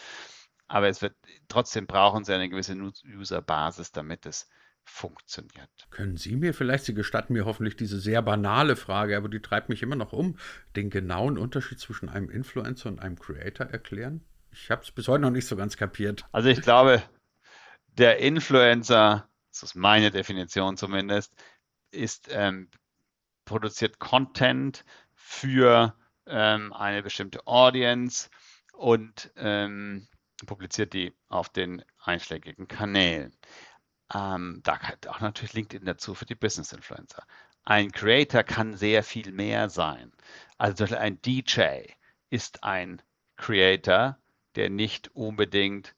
Aber 0.69 0.89
es 0.89 1.03
wird 1.03 1.17
trotzdem 1.49 1.87
brauchen 1.87 2.25
sie 2.25 2.33
eine 2.33 2.49
gewisse 2.49 2.75
User-Basis, 3.05 3.93
damit 3.93 4.27
es 4.27 4.49
funktioniert. 4.91 5.71
Können 5.91 6.17
Sie 6.17 6.37
mir 6.37 6.53
vielleicht, 6.53 6.85
Sie 6.85 6.95
gestatten 6.95 7.33
mir 7.33 7.47
hoffentlich 7.47 7.77
diese 7.77 8.01
sehr 8.01 8.21
banale 8.23 8.77
Frage, 8.77 9.17
aber 9.17 9.29
die 9.29 9.41
treibt 9.41 9.69
mich 9.69 9.83
immer 9.83 9.97
noch 9.97 10.13
um, 10.13 10.37
den 10.77 10.91
genauen 10.91 11.39
Unterschied 11.39 11.79
zwischen 11.79 12.09
einem 12.09 12.29
Influencer 12.29 12.89
und 12.89 13.01
einem 13.01 13.19
Creator 13.19 13.67
erklären? 13.67 14.23
Ich 14.53 14.71
habe 14.71 14.83
es 14.83 14.91
bis 14.91 15.09
heute 15.09 15.23
noch 15.23 15.31
nicht 15.31 15.47
so 15.47 15.57
ganz 15.57 15.77
kapiert. 15.77 16.25
Also 16.33 16.49
ich 16.49 16.61
glaube, 16.61 17.03
der 17.97 18.19
Influencer, 18.19 19.29
das 19.51 19.63
ist 19.63 19.75
meine 19.75 20.11
Definition 20.11 20.77
zumindest, 20.77 21.33
ist 21.93 22.29
ähm, 22.31 22.69
produziert 23.45 24.01
Content 24.01 24.85
für 25.15 25.95
ähm, 26.27 26.73
eine 26.73 27.03
bestimmte 27.03 27.47
Audience 27.47 28.29
und 28.73 29.31
ähm, 29.37 30.09
publiziert 30.47 30.93
die 30.93 31.15
auf 31.29 31.49
den 31.49 31.85
einschlägigen 32.03 32.69
Kanälen. 32.69 33.33
Ähm, 34.13 34.61
da 34.65 34.77
gehört 34.77 35.09
auch 35.09 35.21
natürlich 35.21 35.53
LinkedIn 35.55 35.87
dazu 35.87 36.15
für 36.15 36.27
die 36.27 36.35
Business 36.35 36.73
Influencer. 36.73 37.25
Ein 37.65 37.93
Creator 37.93 38.43
kann 38.43 38.75
sehr 38.75 39.03
viel 39.03 39.33
mehr 39.33 39.69
sein. 39.69 40.13
Also 40.59 40.75
zum 40.75 40.85
Beispiel 40.85 40.99
ein 40.99 41.23
DJ 41.23 41.93
ist 42.31 42.65
ein 42.65 43.03
Creator, 43.37 44.19
der 44.57 44.71
nicht 44.71 45.15
unbedingt 45.15 45.95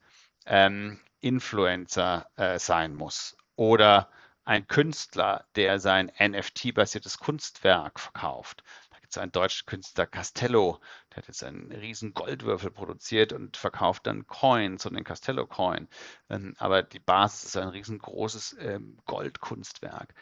ähm, 0.46 1.00
Influencer 1.20 2.26
äh, 2.36 2.58
sein 2.58 2.94
muss. 2.94 3.36
Oder 3.56 4.10
ein 4.44 4.66
Künstler, 4.66 5.46
der 5.54 5.78
sein 5.78 6.10
NFT-basiertes 6.18 7.18
Kunstwerk 7.18 8.00
verkauft. 8.00 8.64
Gibt 9.12 9.18
es 9.18 9.22
einen 9.24 9.32
deutschen 9.32 9.66
Künstler, 9.66 10.06
Castello, 10.06 10.80
der 11.10 11.18
hat 11.18 11.28
jetzt 11.28 11.44
einen 11.44 11.70
riesen 11.70 12.14
Goldwürfel 12.14 12.70
produziert 12.70 13.34
und 13.34 13.58
verkauft 13.58 14.06
dann 14.06 14.26
Coins 14.26 14.86
und 14.86 14.94
den 14.94 15.04
Castello-Coin. 15.04 15.86
Ähm, 16.30 16.54
aber 16.56 16.82
die 16.82 16.98
Basis 16.98 17.44
ist 17.44 17.56
ein 17.58 17.68
riesengroßes 17.68 18.56
ähm, 18.58 18.96
Goldkunstwerk. 19.04 20.14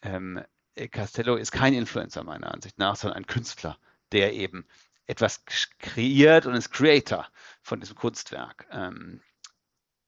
Ähm, 0.00 0.42
Castello 0.90 1.36
ist 1.36 1.52
kein 1.52 1.74
Influencer 1.74 2.24
meiner 2.24 2.54
Ansicht 2.54 2.78
nach, 2.78 2.96
sondern 2.96 3.18
ein 3.18 3.26
Künstler, 3.26 3.76
der 4.10 4.32
eben 4.32 4.66
etwas 5.06 5.44
kreiert 5.78 6.46
und 6.46 6.54
ist 6.54 6.70
Creator 6.70 7.28
von 7.60 7.78
diesem 7.78 7.96
Kunstwerk. 7.96 8.66
Ähm, 8.70 9.20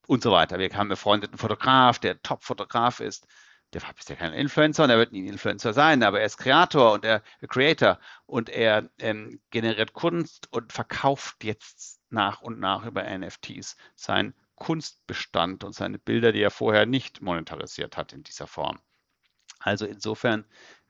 und 0.07 0.23
so 0.23 0.33
weiter. 0.33 0.59
Wir 0.59 0.71
haben 0.71 0.81
einen 0.81 0.89
befreundeten 0.89 1.37
Fotograf, 1.37 1.99
der 1.99 2.23
Top-Fotograf 2.23 3.01
ist. 3.01 3.27
Der 3.73 3.83
ist 3.99 4.09
ja 4.09 4.17
kein 4.17 4.33
Influencer 4.33 4.85
und 4.85 4.91
er 4.91 4.99
wird 4.99 5.13
nie 5.13 5.23
ein 5.23 5.33
Influencer 5.33 5.73
sein, 5.73 6.03
aber 6.03 6.21
er 6.21 6.27
ist 6.27 6.39
Kreator 6.39 6.93
und 6.93 7.05
er 7.05 7.23
Creator 7.49 7.99
und 8.25 8.49
er 8.49 8.89
ähm, 8.99 9.41
generiert 9.51 9.93
Kunst 9.93 10.51
und 10.53 10.73
verkauft 10.73 11.45
jetzt 11.45 12.01
nach 12.09 12.41
und 12.43 12.61
nach 12.61 12.87
über 12.87 13.03
NFTs 13.03 13.77
seinen 13.95 14.35
Kunstbestand 14.55 15.65
und 15.65 15.75
seine 15.75 15.99
Bilder, 15.99 16.33
die 16.33 16.41
er 16.41 16.51
vorher 16.51 16.87
nicht 16.87 17.21
monetarisiert 17.21 17.97
hat 17.97 18.13
in 18.13 18.23
dieser 18.23 18.47
Form. 18.47 18.79
Also 19.59 19.85
insofern 19.85 20.45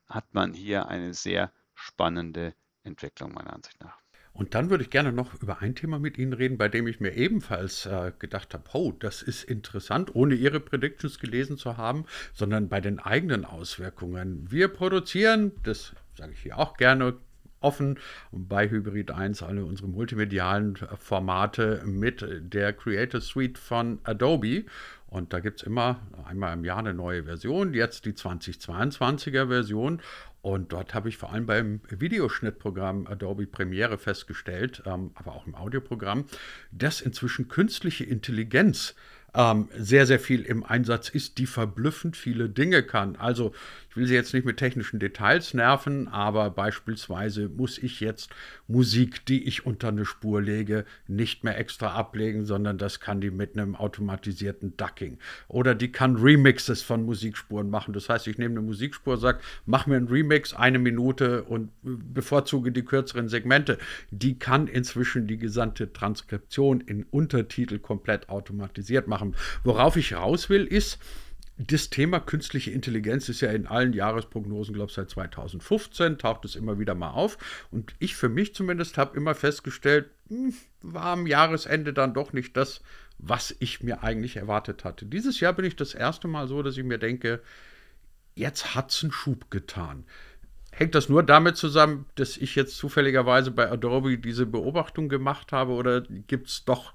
hat 0.09 0.35
man 0.35 0.53
hier 0.53 0.87
eine 0.87 1.15
sehr 1.15 1.53
spannende 1.75 2.55
Entwicklung 2.85 3.33
meiner 3.33 3.53
Ansicht 3.53 3.81
nach. 3.83 3.99
Und 4.37 4.55
dann 4.55 4.69
würde 4.69 4.85
ich 4.85 4.91
gerne 4.91 5.13
noch 5.13 5.41
über 5.43 5.63
ein 5.63 5.75
Thema 5.75 5.99
mit 5.99 6.19
Ihnen 6.19 6.35
reden, 6.35 6.59
bei 6.59 6.69
dem 6.69 6.87
ich 6.87 7.01
mir 7.01 7.13
ebenfalls 7.13 7.87
äh, 7.87 8.13
gedacht 8.19 8.53
habe, 8.53 8.65
oh, 8.75 8.93
das 8.93 9.23
ist 9.23 9.45
interessant, 9.45 10.15
ohne 10.15 10.35
Ihre 10.35 10.61
Predictions 10.61 11.19
gelesen 11.19 11.57
zu 11.57 11.79
haben, 11.79 12.05
sondern 12.35 12.69
bei 12.69 12.83
den 12.83 12.99
eigenen 12.99 13.47
Auswirkungen. 13.47 14.47
Wir 14.51 14.69
produzieren, 14.69 15.53
das 15.63 15.95
sage 16.17 16.33
ich 16.33 16.41
hier 16.41 16.59
auch 16.59 16.77
gerne, 16.77 17.15
offen 17.61 17.99
bei 18.31 18.69
Hybrid 18.69 19.11
1 19.11 19.43
alle 19.43 19.65
unsere 19.65 19.89
multimedialen 19.89 20.77
Formate 20.99 21.83
mit 21.87 22.25
der 22.39 22.75
Creator 22.75 23.21
Suite 23.21 23.59
von 23.59 23.99
Adobe. 24.05 24.65
Und 25.09 25.33
da 25.33 25.41
gibt 25.41 25.61
es 25.61 25.67
immer 25.67 26.01
einmal 26.25 26.53
im 26.55 26.65
Jahr 26.65 26.79
eine 26.79 26.93
neue 26.93 27.25
Version, 27.25 27.75
jetzt 27.75 28.05
die 28.05 28.13
2022er 28.13 29.49
Version. 29.49 30.01
Und 30.43 30.73
dort 30.73 30.95
habe 30.95 31.09
ich 31.09 31.17
vor 31.17 31.33
allem 31.33 31.47
beim 31.47 31.81
Videoschnittprogramm 31.89 33.07
Adobe 33.07 33.47
Premiere 33.47 33.99
festgestellt, 33.99 34.83
ähm, 34.87 35.11
aber 35.15 35.33
auch 35.33 35.47
im 35.47 35.55
Audioprogramm, 35.55 36.25
dass 36.71 37.01
inzwischen 37.01 37.49
künstliche 37.49 38.05
Intelligenz 38.05 38.95
ähm, 39.35 39.69
sehr, 39.77 40.07
sehr 40.07 40.21
viel 40.21 40.43
im 40.43 40.65
Einsatz 40.65 41.09
ist, 41.09 41.39
die 41.39 41.47
verblüffend 41.47 42.17
viele 42.17 42.49
Dinge 42.49 42.83
kann. 42.83 43.17
Also 43.17 43.53
ich 43.97 43.99
will 43.99 44.07
Sie 44.07 44.15
jetzt 44.15 44.35
nicht 44.35 44.45
mit 44.45 44.59
technischen 44.59 44.99
Details 44.99 45.55
nerven, 45.55 46.07
aber 46.09 46.51
beispielsweise 46.51 47.49
muss 47.49 47.79
ich 47.79 48.01
jetzt 48.01 48.29
Musik, 48.69 49.25
die 49.25 49.45
ich 49.45 49.65
unter 49.65 49.89
eine 49.89 50.05
Spur 50.05 50.43
lege, 50.43 50.85
nicht 51.07 51.45
mehr 51.45 51.59
extra 51.59 51.95
ablegen, 51.95 52.45
sondern 52.45 52.77
das 52.77 53.01
kann 53.01 53.23
die 53.23 53.31
mit 53.31 53.57
einem 53.57 53.75
automatisierten 53.75 54.77
Ducking. 54.77 55.17
Oder 55.49 55.75
die 55.75 55.93
kann 55.93 56.17
Remixes 56.17 56.83
von 56.83 57.07
Musikspuren 57.07 57.71
machen. 57.71 57.95
Das 57.95 58.11
heißt, 58.11 58.27
ich 58.27 58.37
nehme 58.37 58.59
eine 58.59 58.67
Musikspur, 58.67 59.17
sage, 59.17 59.41
mach 59.65 59.87
mir 59.87 59.97
einen 59.97 60.09
Remix, 60.09 60.53
eine 60.53 60.79
Minute 60.79 61.45
und 61.45 61.71
bevorzuge 61.83 62.73
die 62.73 62.85
kürzeren 62.85 63.31
Segmente. 63.31 63.79
Die 64.11 64.39
kann 64.39 64.67
inzwischen 64.67 65.27
die 65.27 65.39
gesamte 65.39 65.95
Transkription 65.95 66.83
in 66.83 67.05
Untertitel 67.05 67.79
komplett 67.79 68.29
automatisiert 68.29 69.09
machen. 69.09 69.26
Worauf 69.65 69.97
ich 69.97 70.15
raus 70.15 70.49
will, 70.49 70.65
ist, 70.65 70.99
das 71.59 71.89
Thema 71.89 72.21
künstliche 72.21 72.71
Intelligenz 72.71 73.29
ist 73.31 73.41
ja 73.41 73.51
in 73.51 73.67
allen 73.67 73.95
Jahresprognosen, 73.95 74.75
glaube 74.75 74.91
ich, 74.91 74.95
seit 74.95 75.09
2015 75.09 76.19
taucht 76.19 76.45
es 76.45 76.55
immer 76.55 76.79
wieder 76.79 76.95
mal 76.95 77.11
auf. 77.11 77.39
Und 77.71 77.95
ich 77.99 78.15
für 78.15 78.29
mich 78.29 78.55
zumindest 78.55 78.99
habe 78.99 79.17
immer 79.17 79.35
festgestellt, 79.35 80.11
hm, 80.29 80.53
war 80.83 81.07
am 81.07 81.27
Jahresende 81.27 81.95
dann 81.95 82.13
doch 82.13 82.35
nicht 82.35 82.57
das, 82.57 82.83
was 83.19 83.57
ich 83.59 83.83
mir 83.83 84.03
eigentlich 84.03 84.37
erwartet 84.37 84.85
hatte. 84.85 85.07
Dieses 85.07 85.41
Jahr 85.41 85.55
bin 85.55 85.65
ich 85.65 85.77
das 85.77 85.95
erste 85.95 86.29
Mal 86.29 86.47
so, 86.47 86.63
dass 86.63 86.77
ich 86.77 86.85
mir 86.85 86.99
denke, 86.99 87.41
jetzt 88.35 88.75
hat 88.75 88.91
es 88.91 89.03
einen 89.03 89.13
Schub 89.13 89.51
getan. 89.51 90.05
Hängt 90.73 90.95
das 90.95 91.09
nur 91.09 91.23
damit 91.23 91.57
zusammen, 91.57 92.05
dass 92.17 92.37
ich 92.37 92.55
jetzt 92.55 92.77
zufälligerweise 92.77 93.51
bei 93.51 93.71
Adobe 93.71 94.19
diese 94.19 94.45
Beobachtung 94.45 95.09
gemacht 95.09 95.53
habe 95.53 95.73
oder 95.73 96.03
gibt 96.03 96.49
es 96.49 96.67
doch 96.67 96.93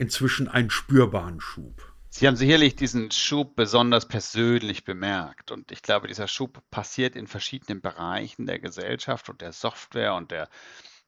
inzwischen 0.00 0.48
einen 0.48 0.70
spürbaren 0.70 1.40
Schub? 1.40 1.92
Sie 2.08 2.26
haben 2.26 2.34
sicherlich 2.34 2.74
diesen 2.74 3.10
Schub 3.10 3.54
besonders 3.54 4.08
persönlich 4.08 4.84
bemerkt. 4.84 5.50
Und 5.50 5.70
ich 5.70 5.82
glaube, 5.82 6.08
dieser 6.08 6.26
Schub 6.26 6.62
passiert 6.70 7.14
in 7.14 7.26
verschiedenen 7.26 7.82
Bereichen 7.82 8.46
der 8.46 8.58
Gesellschaft 8.58 9.28
und 9.28 9.42
der 9.42 9.52
Software 9.52 10.14
und 10.14 10.30
der, 10.30 10.48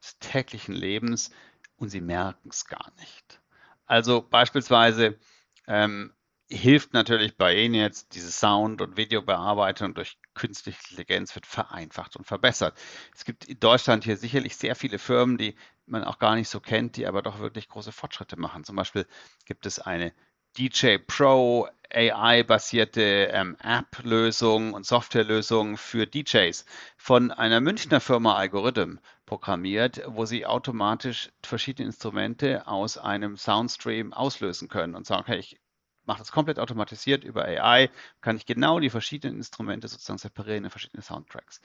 des 0.01 0.19
täglichen 0.19 0.75
Lebens 0.75 1.31
und 1.77 1.89
Sie 1.89 2.03
merken 2.03 2.51
es 2.51 2.67
gar 2.67 2.93
nicht. 3.01 3.41
Also 3.87 4.21
beispielsweise 4.21 5.19
ähm, 5.67 6.13
hilft 6.53 6.93
natürlich 6.93 7.37
bei 7.37 7.57
Ihnen 7.57 7.75
jetzt 7.75 8.15
diese 8.15 8.31
Sound- 8.31 8.81
und 8.81 8.97
Videobearbeitung 8.97 9.95
durch 9.95 10.19
künstliche 10.35 10.79
Intelligenz 10.91 11.35
wird 11.35 11.47
vereinfacht 11.47 12.17
und 12.17 12.27
verbessert. 12.27 12.79
Es 13.15 13.25
gibt 13.25 13.47
in 13.47 13.59
Deutschland 13.59 14.05
hier 14.05 14.17
sicherlich 14.17 14.57
sehr 14.57 14.77
viele 14.77 14.99
Firmen, 14.99 15.39
die 15.39 15.55
man 15.87 16.05
auch 16.05 16.19
gar 16.19 16.35
nicht 16.35 16.49
so 16.49 16.61
kennt, 16.61 16.97
die 16.97 17.07
aber 17.07 17.23
doch 17.23 17.39
wirklich 17.39 17.69
große 17.69 17.93
Fortschritte 17.93 18.39
machen. 18.39 18.65
Zum 18.65 18.77
Beispiel 18.77 19.07
gibt 19.47 19.67
es 19.67 19.79
eine 19.79 20.13
DJ 20.59 20.99
Pro 20.99 21.69
AI-basierte 21.91 23.31
ähm, 23.33 23.57
App-Lösung 23.63 24.75
und 24.75 24.85
Softwarelösung 24.85 25.79
für 25.79 26.07
DJs 26.07 26.67
von 26.99 27.31
einer 27.31 27.61
Münchner 27.61 28.01
Firma 28.01 28.37
Algorithm 28.37 28.99
programmiert, 29.25 30.03
wo 30.07 30.27
sie 30.27 30.45
automatisch 30.45 31.31
verschiedene 31.43 31.87
Instrumente 31.87 32.67
aus 32.67 32.99
einem 32.99 33.37
Soundstream 33.37 34.13
auslösen 34.13 34.69
können 34.69 34.95
und 34.95 35.07
sagen, 35.07 35.25
hey, 35.27 35.39
ich 35.39 35.59
mache 36.05 36.19
das 36.19 36.33
komplett 36.33 36.59
automatisiert 36.59 37.25
über 37.25 37.45
AI, 37.45 37.91
kann 38.21 38.37
ich 38.37 38.47
genau 38.47 38.81
die 38.81 38.91
verschiedenen 38.91 39.37
Instrumente 39.37 39.89
sozusagen 39.89 40.19
separieren 40.19 40.65
in 40.65 40.71
verschiedene 40.71 41.03
Soundtracks. 41.03 41.61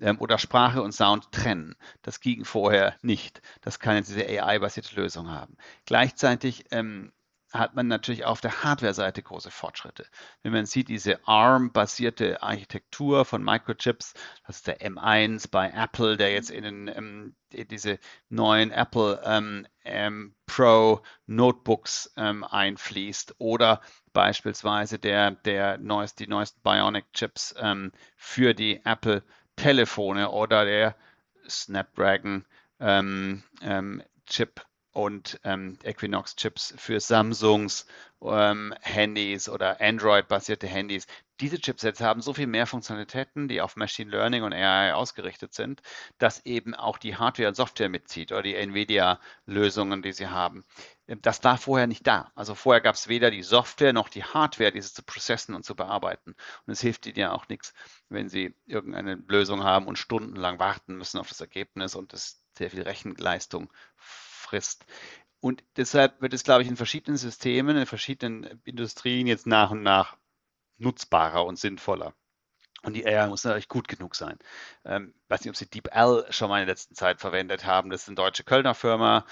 Ähm, 0.00 0.20
oder 0.20 0.38
Sprache 0.38 0.82
und 0.82 0.92
Sound 0.92 1.30
trennen. 1.32 1.76
Das 2.02 2.20
ging 2.20 2.44
vorher 2.44 2.96
nicht. 3.02 3.42
Das 3.60 3.78
kann 3.78 3.96
jetzt 3.96 4.08
diese 4.08 4.26
AI-basierte 4.26 4.96
Lösung 4.96 5.30
haben. 5.30 5.56
Gleichzeitig 5.84 6.64
ähm, 6.70 7.12
hat 7.52 7.74
man 7.74 7.86
natürlich 7.86 8.24
auf 8.24 8.40
der 8.40 8.62
Hardware-Seite 8.62 9.22
große 9.22 9.50
Fortschritte. 9.50 10.06
Wenn 10.42 10.52
man 10.52 10.66
sieht, 10.66 10.88
diese 10.88 11.26
ARM-basierte 11.26 12.42
Architektur 12.42 13.24
von 13.24 13.44
Microchips, 13.44 14.14
das 14.46 14.56
ist 14.56 14.66
der 14.66 14.80
M1 14.80 15.50
bei 15.50 15.70
Apple, 15.70 16.16
der 16.16 16.32
jetzt 16.32 16.50
in, 16.50 16.64
den, 16.64 16.88
ähm, 16.88 17.36
diese 17.52 17.98
neuen 18.28 18.70
Apple 18.70 19.20
ähm, 19.24 19.66
ähm, 19.84 20.34
Pro 20.46 21.02
Notebooks 21.26 22.12
ähm, 22.16 22.44
einfließt 22.44 23.34
oder 23.38 23.80
beispielsweise 24.12 24.98
der, 24.98 25.32
der 25.32 25.78
neuest, 25.78 26.20
die 26.20 26.26
neuesten 26.26 26.60
Bionic-Chips 26.62 27.54
ähm, 27.58 27.92
für 28.16 28.54
die 28.54 28.80
Apple 28.84 29.22
Telefone 29.56 30.30
oder 30.30 30.64
der 30.64 30.96
Snapdragon 31.48 32.46
ähm, 32.80 33.42
Chip 34.26 34.64
und 34.92 35.40
ähm, 35.44 35.78
Equinox-Chips 35.82 36.74
für 36.76 37.00
Samsungs 37.00 37.86
ähm, 38.22 38.74
Handys 38.80 39.48
oder 39.48 39.80
Android-basierte 39.80 40.66
Handys. 40.66 41.06
Diese 41.40 41.58
Chipsets 41.58 42.00
haben 42.00 42.20
so 42.20 42.34
viel 42.34 42.46
mehr 42.46 42.66
Funktionalitäten, 42.66 43.48
die 43.48 43.60
auf 43.60 43.74
Machine 43.74 44.10
Learning 44.10 44.44
und 44.44 44.52
AI 44.52 44.94
ausgerichtet 44.94 45.54
sind, 45.54 45.82
dass 46.18 46.44
eben 46.46 46.74
auch 46.74 46.98
die 46.98 47.16
Hardware 47.16 47.48
und 47.48 47.56
Software 47.56 47.88
mitzieht 47.88 48.30
oder 48.30 48.42
die 48.42 48.54
NVIDIA-Lösungen, 48.54 50.02
die 50.02 50.12
sie 50.12 50.28
haben. 50.28 50.64
Ähm, 51.08 51.20
das 51.22 51.42
war 51.42 51.58
vorher 51.58 51.86
nicht 51.86 52.06
da. 52.06 52.30
Also 52.34 52.54
vorher 52.54 52.80
gab 52.80 52.94
es 52.94 53.08
weder 53.08 53.30
die 53.30 53.42
Software 53.42 53.92
noch 53.92 54.08
die 54.08 54.24
Hardware, 54.24 54.72
diese 54.72 54.92
zu 54.92 55.02
processen 55.02 55.54
und 55.54 55.64
zu 55.64 55.74
bearbeiten. 55.74 56.36
Und 56.66 56.72
es 56.72 56.80
hilft 56.80 57.06
ihnen 57.06 57.18
ja 57.18 57.32
auch 57.32 57.48
nichts, 57.48 57.72
wenn 58.08 58.28
sie 58.28 58.54
irgendeine 58.66 59.14
Lösung 59.26 59.64
haben 59.64 59.86
und 59.86 59.98
stundenlang 59.98 60.58
warten 60.58 60.96
müssen 60.96 61.18
auf 61.18 61.28
das 61.28 61.40
Ergebnis 61.40 61.94
und 61.94 62.12
es 62.12 62.42
sehr 62.56 62.70
viel 62.70 62.82
Rechenleistung 62.82 63.72
frisst. 64.52 64.84
Und 65.40 65.64
deshalb 65.76 66.20
wird 66.20 66.34
es, 66.34 66.44
glaube 66.44 66.62
ich, 66.62 66.68
in 66.68 66.76
verschiedenen 66.76 67.16
Systemen, 67.16 67.76
in 67.76 67.86
verschiedenen 67.86 68.60
Industrien 68.64 69.26
jetzt 69.26 69.46
nach 69.46 69.70
und 69.70 69.82
nach 69.82 70.16
nutzbarer 70.78 71.44
und 71.46 71.58
sinnvoller. 71.58 72.14
Und 72.84 72.94
die 72.94 73.06
AI 73.06 73.28
muss 73.28 73.44
natürlich 73.44 73.68
gut 73.68 73.86
genug 73.86 74.16
sein. 74.16 74.38
Ähm, 74.84 75.14
weiß 75.28 75.40
nicht, 75.40 75.50
ob 75.50 75.56
Sie 75.56 75.70
DeepL 75.70 76.26
schon 76.30 76.48
mal 76.48 76.60
in 76.60 76.66
der 76.66 76.74
letzten 76.74 76.96
Zeit 76.96 77.20
verwendet 77.20 77.64
haben. 77.64 77.90
Das 77.90 78.02
ist 78.02 78.08
eine 78.08 78.16
deutsche 78.16 78.42
Kölner 78.42 78.74
Firma. 78.74 79.24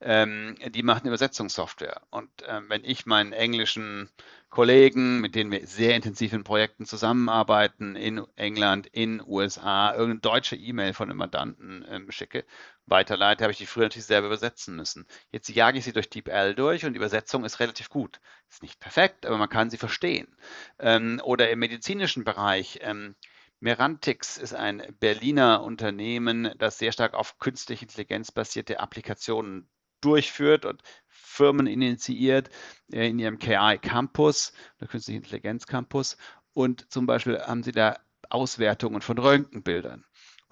Ähm, 0.00 0.56
die 0.70 0.82
macht 0.82 1.04
Übersetzungssoftware. 1.04 2.00
Und 2.10 2.30
ähm, 2.46 2.64
wenn 2.68 2.82
ich 2.82 3.04
meinen 3.04 3.32
englischen 3.32 4.08
Kollegen, 4.48 5.20
mit 5.20 5.34
denen 5.34 5.50
wir 5.50 5.66
sehr 5.66 5.96
intensiv 5.96 6.32
in 6.32 6.44
Projekten 6.44 6.86
zusammenarbeiten, 6.86 7.94
in 7.94 8.24
England, 8.36 8.86
in 8.86 9.22
USA, 9.26 9.92
irgendeine 9.92 10.20
deutsche 10.20 10.56
E-Mail 10.56 10.94
von 10.94 11.10
einem 11.10 11.18
Mandanten 11.18 11.84
ähm, 11.90 12.10
schicke, 12.10 12.46
weiterleite, 12.86 13.44
habe 13.44 13.52
ich 13.52 13.58
die 13.58 13.66
früher 13.66 13.84
natürlich 13.84 14.06
selber 14.06 14.26
übersetzen 14.26 14.76
müssen. 14.76 15.06
Jetzt 15.30 15.48
jage 15.48 15.78
ich 15.78 15.84
sie 15.84 15.92
durch 15.92 16.10
DeepL 16.10 16.54
durch 16.54 16.84
und 16.84 16.92
die 16.92 16.98
Übersetzung 16.98 17.44
ist 17.44 17.60
relativ 17.60 17.88
gut. 17.88 18.20
Ist 18.50 18.62
nicht 18.62 18.80
perfekt, 18.80 19.26
aber 19.26 19.38
man 19.38 19.48
kann 19.48 19.70
sie 19.70 19.78
verstehen. 19.78 20.36
Ähm, 20.78 21.20
oder 21.24 21.50
im 21.50 21.58
medizinischen 21.58 22.24
Bereich. 22.24 22.80
Ähm, 22.82 23.14
Merantix 23.60 24.36
ist 24.36 24.54
ein 24.54 24.82
Berliner 25.00 25.62
Unternehmen, 25.62 26.52
das 26.58 26.78
sehr 26.78 26.92
stark 26.92 27.14
auf 27.14 27.38
künstliche 27.38 27.86
Intelligenz 27.86 28.30
basierte 28.30 28.80
Applikationen 28.80 29.70
durchführt 30.02 30.66
und 30.66 30.82
Firmen 31.08 31.66
initiiert 31.66 32.50
äh, 32.92 33.08
in 33.08 33.18
ihrem 33.18 33.38
KI 33.38 33.78
Campus, 33.80 34.52
der 34.80 34.88
Künstliche 34.88 35.16
Intelligenz 35.16 35.66
Campus. 35.66 36.16
Und 36.52 36.92
zum 36.92 37.06
Beispiel 37.06 37.40
haben 37.40 37.62
sie 37.62 37.72
da 37.72 37.98
Auswertungen 38.28 39.00
von 39.00 39.18
Röntgenbildern. 39.18 40.04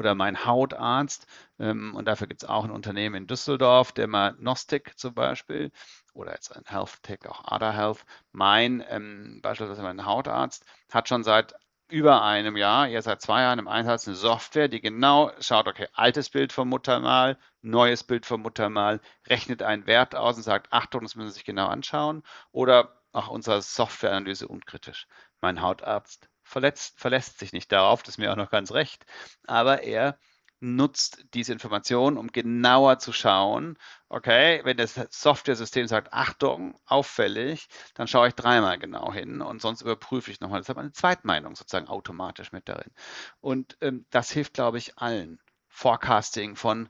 Oder 0.02 0.16
mein 0.16 0.44
Hautarzt, 0.44 1.28
ähm, 1.60 1.94
und 1.94 2.06
dafür 2.06 2.26
gibt 2.26 2.42
es 2.42 2.48
auch 2.48 2.64
ein 2.64 2.72
Unternehmen 2.72 3.14
in 3.14 3.26
Düsseldorf, 3.28 3.92
der 3.92 4.08
Dermanostic 4.08 4.98
zum 4.98 5.14
Beispiel, 5.14 5.70
oder 6.12 6.32
jetzt 6.32 6.50
ein 6.56 6.64
Health 6.66 7.04
Tech, 7.04 7.20
auch 7.28 7.44
Ada 7.44 7.70
Health. 7.72 8.04
Mein, 8.32 8.84
ähm, 8.88 9.38
beispielsweise 9.42 9.82
mein 9.82 10.04
Hautarzt, 10.04 10.64
hat 10.90 11.08
schon 11.08 11.22
seit 11.22 11.54
über 11.88 12.22
einem 12.24 12.56
Jahr, 12.56 12.88
eher 12.88 13.02
seit 13.02 13.22
zwei 13.22 13.42
Jahren 13.42 13.60
im 13.60 13.68
Einsatz, 13.68 14.08
eine 14.08 14.16
Software, 14.16 14.66
die 14.66 14.80
genau 14.80 15.30
schaut, 15.38 15.68
okay, 15.68 15.86
altes 15.92 16.30
Bild 16.30 16.52
vom 16.52 16.68
Muttermal, 16.68 17.38
neues 17.60 18.02
Bild 18.02 18.26
vom 18.26 18.42
Muttermal, 18.42 19.00
rechnet 19.28 19.62
einen 19.62 19.86
Wert 19.86 20.16
aus 20.16 20.36
und 20.36 20.42
sagt, 20.42 20.72
Achtung, 20.72 21.02
das 21.02 21.14
müssen 21.14 21.28
Sie 21.28 21.34
sich 21.34 21.44
genau 21.44 21.68
anschauen. 21.68 22.24
Oder 22.50 23.00
auch 23.12 23.28
unsere 23.28 23.62
Softwareanalyse 23.62 24.48
unkritisch. 24.48 25.06
Mein 25.40 25.62
Hautarzt 25.62 26.28
verletzt, 26.52 27.00
verlässt 27.00 27.38
sich 27.38 27.52
nicht 27.52 27.72
darauf, 27.72 28.02
das 28.02 28.14
ist 28.14 28.18
mir 28.18 28.32
auch 28.32 28.36
noch 28.36 28.50
ganz 28.50 28.72
recht, 28.72 29.04
aber 29.46 29.82
er 29.82 30.18
nutzt 30.62 31.24
diese 31.34 31.52
Information, 31.52 32.16
um 32.16 32.28
genauer 32.28 33.00
zu 33.00 33.12
schauen, 33.12 33.76
okay, 34.08 34.60
wenn 34.62 34.76
das 34.76 34.94
Software-System 34.94 35.88
sagt, 35.88 36.12
Achtung, 36.12 36.78
auffällig, 36.86 37.68
dann 37.94 38.06
schaue 38.06 38.28
ich 38.28 38.34
dreimal 38.34 38.78
genau 38.78 39.12
hin 39.12 39.40
und 39.42 39.60
sonst 39.60 39.80
überprüfe 39.82 40.30
ich 40.30 40.38
nochmal. 40.38 40.60
Das 40.60 40.68
hat 40.68 40.78
eine 40.78 40.92
Zweitmeinung 40.92 41.56
sozusagen 41.56 41.88
automatisch 41.88 42.52
mit 42.52 42.68
darin. 42.68 42.92
Und 43.40 43.76
ähm, 43.80 44.06
das 44.10 44.30
hilft, 44.30 44.54
glaube 44.54 44.78
ich, 44.78 44.96
allen. 44.98 45.40
Forecasting 45.66 46.54
von 46.54 46.88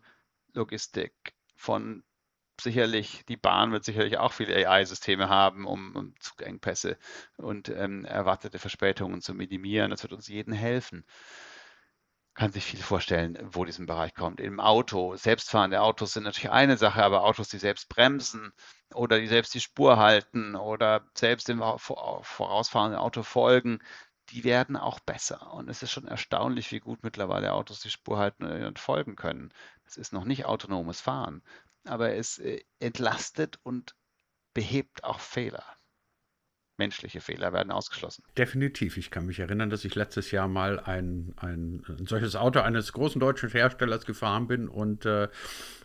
Logistik, 0.52 1.14
von 1.56 2.04
sicherlich, 2.62 3.24
die 3.26 3.36
Bahn 3.36 3.72
wird 3.72 3.84
sicherlich 3.84 4.18
auch 4.18 4.32
viele 4.32 4.54
AI-Systeme 4.68 5.28
haben, 5.28 5.66
um, 5.66 5.94
um 5.96 6.14
Zugengpässe 6.20 6.98
und 7.36 7.68
ähm, 7.68 8.04
erwartete 8.04 8.58
Verspätungen 8.58 9.20
zu 9.20 9.34
minimieren. 9.34 9.90
Das 9.90 10.02
wird 10.02 10.12
uns 10.12 10.28
jeden 10.28 10.52
helfen 10.52 11.04
kann 12.34 12.52
sich 12.52 12.64
viel 12.64 12.80
vorstellen, 12.80 13.38
wo 13.52 13.64
diesem 13.64 13.86
Bereich 13.86 14.14
kommt. 14.14 14.40
Im 14.40 14.58
Auto, 14.58 15.16
selbstfahrende 15.16 15.80
Autos 15.82 16.14
sind 16.14 16.24
natürlich 16.24 16.50
eine 16.50 16.76
Sache, 16.78 17.02
aber 17.02 17.24
Autos, 17.24 17.48
die 17.48 17.58
selbst 17.58 17.88
bremsen 17.88 18.52
oder 18.94 19.18
die 19.18 19.26
selbst 19.26 19.54
die 19.54 19.60
Spur 19.60 19.98
halten 19.98 20.56
oder 20.56 21.06
selbst 21.14 21.48
dem 21.48 21.60
vorausfahrenden 21.60 22.98
Auto 22.98 23.22
folgen, 23.22 23.80
die 24.30 24.44
werden 24.44 24.76
auch 24.76 25.00
besser. 25.00 25.52
Und 25.52 25.68
es 25.68 25.82
ist 25.82 25.90
schon 25.92 26.06
erstaunlich, 26.08 26.72
wie 26.72 26.80
gut 26.80 27.02
mittlerweile 27.02 27.52
Autos 27.52 27.80
die 27.80 27.90
Spur 27.90 28.18
halten 28.18 28.44
und 28.44 28.78
folgen 28.78 29.14
können. 29.16 29.52
Das 29.84 29.96
ist 29.98 30.12
noch 30.14 30.24
nicht 30.24 30.46
autonomes 30.46 31.00
Fahren, 31.02 31.42
aber 31.84 32.14
es 32.14 32.38
äh, 32.38 32.62
entlastet 32.78 33.58
und 33.62 33.94
behebt 34.54 35.04
auch 35.04 35.20
Fehler 35.20 35.64
menschliche 36.82 37.20
Fehler 37.20 37.52
werden 37.52 37.70
ausgeschlossen. 37.70 38.24
Definitiv. 38.36 38.96
Ich 38.96 39.10
kann 39.10 39.26
mich 39.26 39.38
erinnern, 39.38 39.70
dass 39.70 39.84
ich 39.84 39.94
letztes 39.94 40.30
Jahr 40.30 40.48
mal 40.48 40.80
ein, 40.80 41.32
ein, 41.36 41.84
ein 41.86 42.06
solches 42.06 42.34
Auto 42.34 42.60
eines 42.60 42.92
großen 42.92 43.20
deutschen 43.20 43.50
Herstellers 43.50 44.04
gefahren 44.04 44.48
bin 44.48 44.68
und 44.68 45.06
äh, 45.06 45.28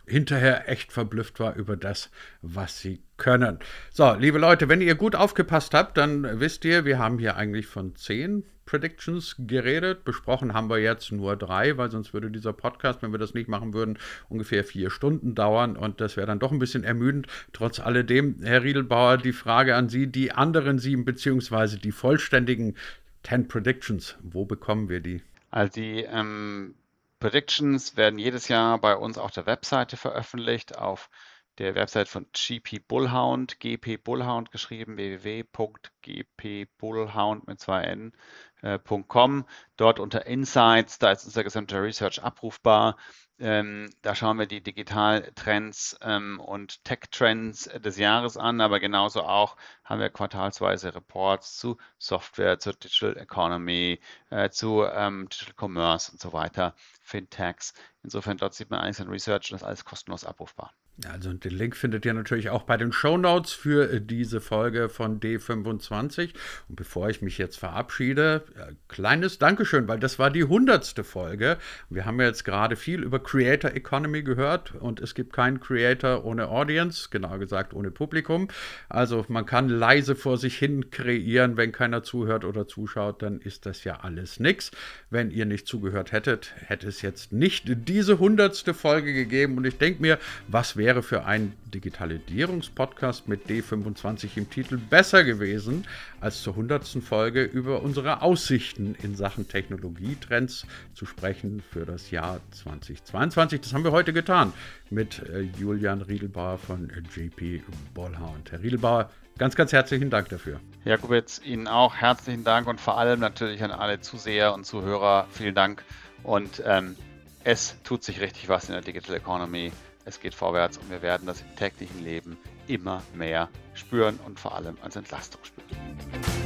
hinterher 0.08 0.68
echt 0.68 0.92
verblüfft 0.92 1.40
war 1.40 1.54
über 1.56 1.76
das, 1.76 2.10
was 2.42 2.80
sie 2.80 3.02
können. 3.16 3.58
So, 3.90 4.14
liebe 4.14 4.38
Leute, 4.38 4.68
wenn 4.68 4.80
ihr 4.80 4.94
gut 4.94 5.14
aufgepasst 5.14 5.74
habt, 5.74 5.96
dann 5.96 6.40
wisst 6.40 6.64
ihr, 6.64 6.84
wir 6.84 6.98
haben 6.98 7.18
hier 7.18 7.36
eigentlich 7.36 7.66
von 7.66 7.94
zehn 7.96 8.44
Predictions 8.68 9.36
geredet. 9.38 10.04
Besprochen 10.04 10.52
haben 10.52 10.68
wir 10.68 10.78
jetzt 10.78 11.10
nur 11.10 11.36
drei, 11.36 11.78
weil 11.78 11.90
sonst 11.90 12.12
würde 12.12 12.30
dieser 12.30 12.52
Podcast, 12.52 13.00
wenn 13.00 13.12
wir 13.12 13.18
das 13.18 13.32
nicht 13.32 13.48
machen 13.48 13.72
würden, 13.72 13.98
ungefähr 14.28 14.62
vier 14.62 14.90
Stunden 14.90 15.34
dauern 15.34 15.74
und 15.76 16.02
das 16.02 16.18
wäre 16.18 16.26
dann 16.26 16.38
doch 16.38 16.52
ein 16.52 16.58
bisschen 16.58 16.84
ermüdend. 16.84 17.28
Trotz 17.54 17.80
alledem, 17.80 18.36
Herr 18.42 18.62
Riedelbauer, 18.62 19.16
die 19.16 19.32
Frage 19.32 19.74
an 19.74 19.88
Sie, 19.88 20.06
die 20.06 20.32
anderen 20.32 20.78
sieben 20.78 21.06
beziehungsweise 21.06 21.78
die 21.78 21.92
vollständigen 21.92 22.76
10 23.22 23.48
Predictions, 23.48 24.16
wo 24.22 24.44
bekommen 24.44 24.90
wir 24.90 25.00
die? 25.00 25.22
Also 25.50 25.80
die 25.80 26.04
ähm, 26.10 26.74
Predictions 27.20 27.96
werden 27.96 28.18
jedes 28.18 28.48
Jahr 28.48 28.80
bei 28.80 28.96
uns 28.96 29.18
auf 29.18 29.30
der 29.32 29.46
Webseite 29.46 29.96
veröffentlicht, 29.96 30.78
auf 30.78 31.10
der 31.58 31.74
Website 31.74 32.08
von 32.08 32.26
GP 32.32 32.78
Bullhound, 32.86 33.58
GP 33.58 33.96
Bullhound 33.96 34.52
geschrieben, 34.52 34.96
www.gpbullhound 34.96 37.48
mit 37.48 37.58
zwei 37.60 37.82
N.com. 37.82 39.40
Äh, 39.40 39.44
Dort 39.76 39.98
unter 39.98 40.26
Insights, 40.26 40.98
da 40.98 41.10
ist 41.10 41.24
unser 41.24 41.42
gesamter 41.42 41.82
Research 41.82 42.22
abrufbar. 42.22 42.96
Ähm, 43.40 43.90
da 44.02 44.14
schauen 44.16 44.38
wir 44.38 44.46
die 44.46 44.60
Digitaltrends 44.60 45.96
ähm, 46.02 46.40
und 46.40 46.84
Tech-Trends 46.84 47.70
des 47.84 47.96
Jahres 47.96 48.36
an, 48.36 48.60
aber 48.60 48.80
genauso 48.80 49.22
auch 49.22 49.56
haben 49.84 50.00
wir 50.00 50.10
quartalsweise 50.10 50.94
Reports 50.94 51.56
zu 51.56 51.76
Software, 51.98 52.58
zur 52.58 52.72
Digital 52.74 53.16
Economy, 53.16 54.00
äh, 54.30 54.50
zu 54.50 54.84
ähm, 54.84 55.28
Digital 55.28 55.54
Commerce 55.56 56.10
und 56.10 56.20
so 56.20 56.32
weiter, 56.32 56.74
Fintechs. 57.00 57.74
Insofern 58.02 58.38
dort 58.38 58.54
sieht 58.54 58.70
man 58.70 58.80
eigentlich 58.80 58.96
sein 58.96 59.08
Research 59.08 59.50
das 59.50 59.62
ist 59.62 59.66
alles 59.66 59.84
kostenlos 59.84 60.24
abrufbar. 60.24 60.72
Also 61.06 61.32
den 61.32 61.52
Link 61.52 61.76
findet 61.76 62.04
ihr 62.04 62.14
natürlich 62.14 62.50
auch 62.50 62.64
bei 62.64 62.76
den 62.76 62.90
Show 62.90 63.16
Notes 63.16 63.52
für 63.52 63.90
äh, 63.90 64.00
diese 64.00 64.40
Folge 64.40 64.88
von 64.88 65.20
D25. 65.20 66.34
Und 66.68 66.76
bevor 66.76 67.08
ich 67.08 67.22
mich 67.22 67.38
jetzt 67.38 67.56
verabschiede, 67.56 68.42
äh, 68.56 68.72
kleines 68.88 69.38
Dankeschön, 69.38 69.86
weil 69.86 70.00
das 70.00 70.18
war 70.18 70.30
die 70.30 70.42
hundertste 70.42 71.04
Folge. 71.04 71.58
Wir 71.88 72.04
haben 72.04 72.20
jetzt 72.20 72.44
gerade 72.44 72.74
viel 72.74 73.04
über 73.04 73.20
Creator 73.20 73.70
Economy 73.72 74.22
gehört 74.22 74.74
und 74.74 75.00
es 75.00 75.14
gibt 75.14 75.32
keinen 75.32 75.60
Creator 75.60 76.24
ohne 76.24 76.48
Audience, 76.48 77.08
genau 77.10 77.38
gesagt 77.38 77.74
ohne 77.74 77.92
Publikum. 77.92 78.48
Also 78.88 79.24
man 79.28 79.46
kann 79.46 79.68
leise 79.68 80.16
vor 80.16 80.36
sich 80.36 80.58
hin 80.58 80.90
kreieren, 80.90 81.56
wenn 81.56 81.70
keiner 81.70 82.02
zuhört 82.02 82.44
oder 82.44 82.66
zuschaut, 82.66 83.22
dann 83.22 83.40
ist 83.40 83.66
das 83.66 83.84
ja 83.84 84.00
alles 84.00 84.40
nix. 84.40 84.72
Wenn 85.10 85.30
ihr 85.30 85.46
nicht 85.46 85.68
zugehört 85.68 86.10
hättet, 86.10 86.54
hätte 86.66 86.88
es 86.88 87.02
jetzt 87.02 87.32
nicht 87.32 87.66
diese 87.88 88.18
hundertste 88.18 88.74
Folge 88.74 89.14
gegeben. 89.14 89.56
Und 89.58 89.64
ich 89.64 89.78
denke 89.78 90.02
mir, 90.02 90.18
was 90.48 90.76
wäre 90.76 90.87
wäre 90.88 91.02
für 91.02 91.26
einen 91.26 91.52
Digitalisierungspodcast 91.66 93.28
mit 93.28 93.46
D25 93.46 94.38
im 94.38 94.48
Titel 94.48 94.78
besser 94.78 95.22
gewesen, 95.22 95.86
als 96.18 96.42
zur 96.42 96.54
100. 96.54 96.82
Folge 97.02 97.42
über 97.42 97.82
unsere 97.82 98.22
Aussichten 98.22 98.96
in 99.02 99.14
Sachen 99.14 99.46
Technologietrends 99.48 100.66
zu 100.94 101.04
sprechen 101.04 101.62
für 101.70 101.84
das 101.84 102.10
Jahr 102.10 102.40
2022. 102.52 103.60
Das 103.60 103.74
haben 103.74 103.84
wir 103.84 103.92
heute 103.92 104.14
getan 104.14 104.54
mit 104.88 105.18
äh, 105.28 105.42
Julian 105.58 106.00
Riedelbauer 106.00 106.56
von 106.56 106.90
JP 107.14 107.64
Bollhound. 107.92 108.50
Herr 108.50 108.62
Riedelbauer, 108.62 109.10
ganz, 109.36 109.56
ganz 109.56 109.74
herzlichen 109.74 110.08
Dank 110.08 110.30
dafür. 110.30 110.58
Herr 110.84 110.96
Kubitz, 110.96 111.38
Ihnen 111.44 111.68
auch 111.68 111.96
herzlichen 111.96 112.44
Dank 112.44 112.66
und 112.66 112.80
vor 112.80 112.96
allem 112.96 113.20
natürlich 113.20 113.62
an 113.62 113.72
alle 113.72 114.00
Zuseher 114.00 114.54
und 114.54 114.64
Zuhörer 114.64 115.26
vielen 115.32 115.54
Dank 115.54 115.84
und 116.22 116.62
ähm, 116.64 116.96
es 117.44 117.76
tut 117.82 118.02
sich 118.02 118.22
richtig 118.22 118.48
was 118.48 118.70
in 118.70 118.72
der 118.72 118.80
Digital 118.80 119.16
Economy. 119.16 119.70
Es 120.08 120.20
geht 120.20 120.34
vorwärts 120.34 120.78
und 120.78 120.90
wir 120.90 121.02
werden 121.02 121.26
das 121.26 121.42
im 121.42 121.54
täglichen 121.54 122.02
Leben 122.02 122.38
immer 122.66 123.02
mehr 123.12 123.50
spüren 123.74 124.18
und 124.24 124.40
vor 124.40 124.54
allem 124.54 124.78
als 124.80 124.96
Entlastung 124.96 125.44
spüren. 125.44 126.37